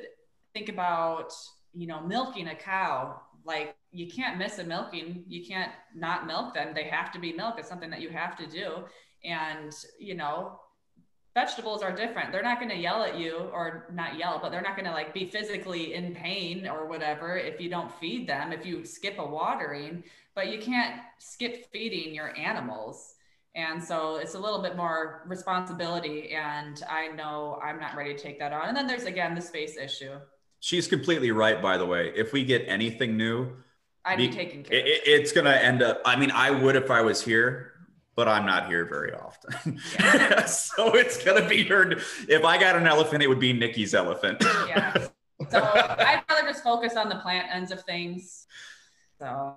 [0.53, 1.33] think about,
[1.73, 5.25] you know, milking a cow, like you can't miss a milking.
[5.27, 6.73] You can't not milk them.
[6.75, 7.59] They have to be milked.
[7.59, 8.85] It's something that you have to do.
[9.25, 10.61] And, you know,
[11.35, 12.31] vegetables are different.
[12.31, 14.93] They're not going to yell at you or not yell, but they're not going to
[14.93, 19.19] like be physically in pain or whatever if you don't feed them, if you skip
[19.19, 20.05] a watering,
[20.35, 23.15] but you can't skip feeding your animals
[23.55, 26.31] and so it's a little bit more responsibility.
[26.31, 28.69] And I know I'm not ready to take that on.
[28.69, 30.15] And then there's again the space issue.
[30.61, 32.13] She's completely right, by the way.
[32.17, 33.53] If we get anything new,
[34.05, 34.79] I'd be, be taking care.
[34.79, 37.73] It, it's going to end up, I mean, I would if I was here,
[38.17, 39.79] but I'm not here very often.
[39.95, 40.45] Yeah.
[40.47, 41.93] so it's going to be her.
[42.29, 44.43] If I got an elephant, it would be Nikki's elephant.
[44.69, 45.07] yeah.
[45.51, 48.47] So I'd rather just focus on the plant ends of things.
[49.19, 49.57] So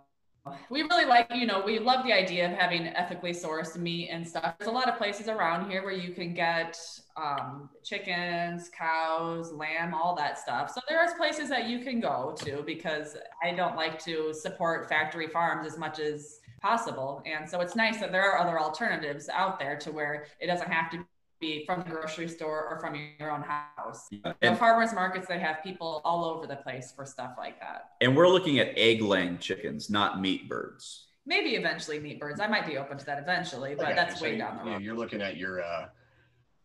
[0.69, 4.27] we really like, you know, we love the idea of having ethically sourced meat and
[4.27, 4.55] stuff.
[4.57, 6.77] There's a lot of places around here where you can get
[7.15, 10.71] um, chickens, cows, lamb, all that stuff.
[10.71, 14.89] So there are places that you can go to because I don't like to support
[14.89, 17.23] factory farms as much as possible.
[17.25, 20.71] And so it's nice that there are other alternatives out there to where it doesn't
[20.71, 21.05] have to
[21.39, 24.07] be from the grocery store or from your own house.
[24.11, 24.33] Yeah.
[24.41, 27.91] And farmers markets, they have people all over the place for stuff like that.
[28.01, 31.07] And we're looking at egg laying chickens, not meat birds.
[31.25, 32.39] Maybe eventually meat birds.
[32.39, 34.81] I might be open to that eventually, but okay, that's so way down the road.
[34.81, 35.87] You're looking at your, uh,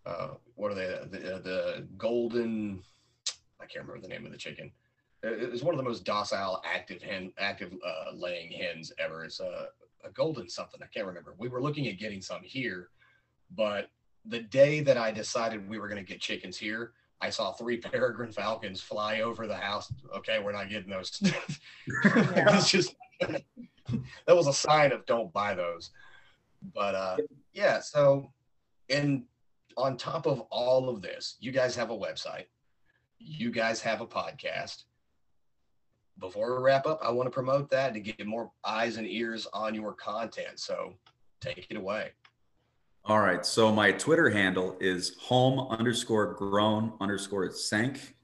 [0.07, 0.87] uh, what are they?
[1.11, 2.83] The, the golden,
[3.61, 4.71] I can't remember the name of the chicken.
[5.25, 9.25] It's one of the most docile, active hen, active uh, laying hens ever.
[9.25, 9.69] It's a
[10.05, 10.81] a golden something.
[10.83, 11.35] I can't remember.
[11.39, 12.89] We were looking at getting some here,
[13.55, 13.89] but
[14.27, 17.77] the day that I decided we were going to get chickens here, I saw three
[17.79, 19.93] peregrine falcons fly over the house.
[20.17, 21.21] Okay, we're not getting those.
[21.87, 25.91] it's just that was a sign of don't buy those.
[26.75, 27.17] But uh,
[27.53, 28.33] yeah, so
[28.91, 29.25] and
[29.77, 32.47] on top of all of this, you guys have a website,
[33.19, 34.85] you guys have a podcast.
[36.19, 39.47] Before we wrap up, I want to promote that to get more eyes and ears
[39.53, 40.61] on your content.
[40.61, 40.95] So
[41.41, 42.11] take it away.
[43.05, 43.45] All right.
[43.45, 48.15] So my Twitter handle is home underscore grown underscore sank.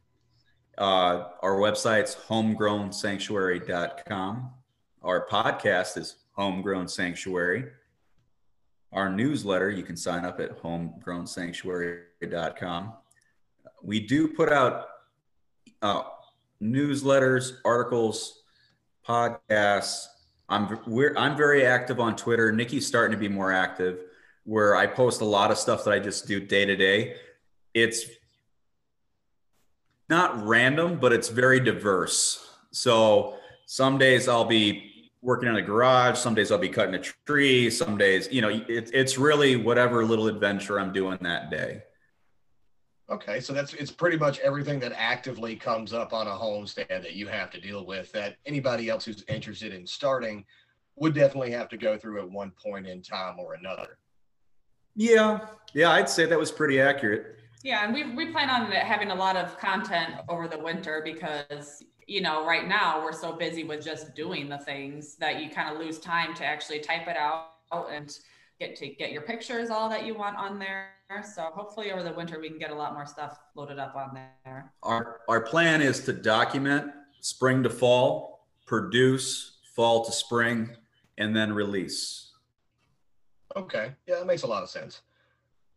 [0.76, 4.50] Uh, our website's homegrownsanctuary.com.
[5.02, 7.64] Our podcast is Homegrown Sanctuary.
[8.92, 12.92] Our newsletter, you can sign up at homegrownsanctuary.com.
[13.82, 14.86] We do put out
[15.82, 16.04] uh,
[16.62, 18.42] newsletters, articles,
[19.04, 20.06] podcasts.
[20.48, 20.78] I'm
[21.16, 22.52] I'm very active on Twitter.
[22.52, 24.04] Nikki's starting to be more active
[24.48, 27.16] where I post a lot of stuff that I just do day to day.
[27.74, 28.06] It's
[30.08, 32.48] not random, but it's very diverse.
[32.70, 33.36] So
[33.66, 37.68] some days I'll be working in a garage, some days I'll be cutting a tree,
[37.68, 41.82] some days, you know, it, it's really whatever little adventure I'm doing that day.
[43.10, 47.12] Okay, so that's it's pretty much everything that actively comes up on a homestead that
[47.12, 50.42] you have to deal with that anybody else who's interested in starting
[50.96, 53.98] would definitely have to go through at one point in time or another.
[54.98, 57.36] Yeah, yeah, I'd say that was pretty accurate.
[57.62, 61.84] Yeah, and we we plan on having a lot of content over the winter because
[62.08, 65.72] you know right now we're so busy with just doing the things that you kind
[65.72, 67.50] of lose time to actually type it out
[67.92, 68.18] and
[68.58, 70.90] get to get your pictures all that you want on there.
[71.32, 74.14] So hopefully over the winter we can get a lot more stuff loaded up on
[74.14, 74.72] there.
[74.82, 76.90] Our our plan is to document
[77.20, 80.70] spring to fall, produce fall to spring,
[81.18, 82.27] and then release.
[83.56, 83.92] Okay.
[84.06, 85.02] Yeah, that makes a lot of sense.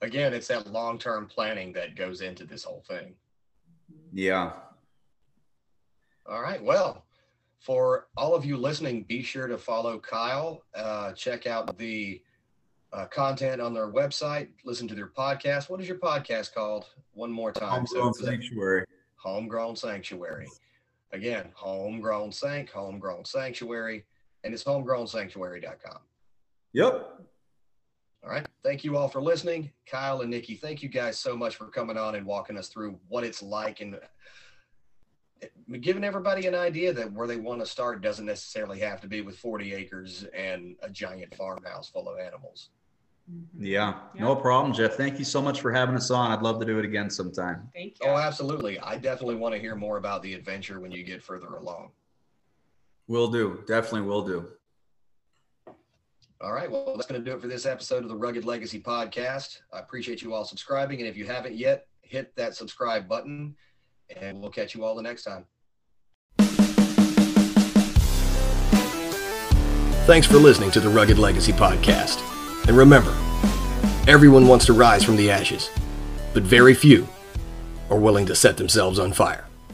[0.01, 3.13] Again, it's that long term planning that goes into this whole thing.
[4.13, 4.53] Yeah.
[6.27, 6.63] All right.
[6.63, 7.05] Well,
[7.59, 10.63] for all of you listening, be sure to follow Kyle.
[10.73, 12.21] Uh, check out the
[12.93, 14.49] uh, content on their website.
[14.65, 15.69] Listen to their podcast.
[15.69, 16.87] What is your podcast called?
[17.13, 17.85] One more time.
[17.85, 18.85] Homegrown so Sanctuary.
[19.15, 20.47] Homegrown Sanctuary.
[21.13, 24.05] Again, homegrown sank, homegrown sanctuary,
[24.43, 25.99] and it's homegrownsanctuary.com.
[26.73, 27.21] Yep.
[28.63, 28.73] All right.
[28.73, 29.71] Thank you all for listening.
[29.89, 32.99] Kyle and Nikki, thank you guys so much for coming on and walking us through
[33.07, 33.99] what it's like and
[35.79, 39.21] giving everybody an idea that where they want to start doesn't necessarily have to be
[39.21, 42.69] with 40 acres and a giant farmhouse full of animals.
[43.31, 43.63] Mm-hmm.
[43.63, 44.95] Yeah, no problem, Jeff.
[44.95, 46.31] Thank you so much for having us on.
[46.31, 47.69] I'd love to do it again sometime.
[47.73, 48.09] Thank you.
[48.09, 48.79] Oh, absolutely.
[48.79, 51.91] I definitely want to hear more about the adventure when you get further along.
[53.07, 53.63] Will do.
[53.67, 54.47] Definitely will do.
[56.43, 56.71] All right.
[56.71, 59.59] Well, that's going to do it for this episode of the Rugged Legacy Podcast.
[59.71, 60.99] I appreciate you all subscribing.
[60.99, 63.55] And if you haven't yet, hit that subscribe button,
[64.19, 65.45] and we'll catch you all the next time.
[70.07, 72.27] Thanks for listening to the Rugged Legacy Podcast.
[72.67, 73.15] And remember,
[74.07, 75.69] everyone wants to rise from the ashes,
[76.33, 77.07] but very few
[77.91, 79.45] are willing to set themselves on fire.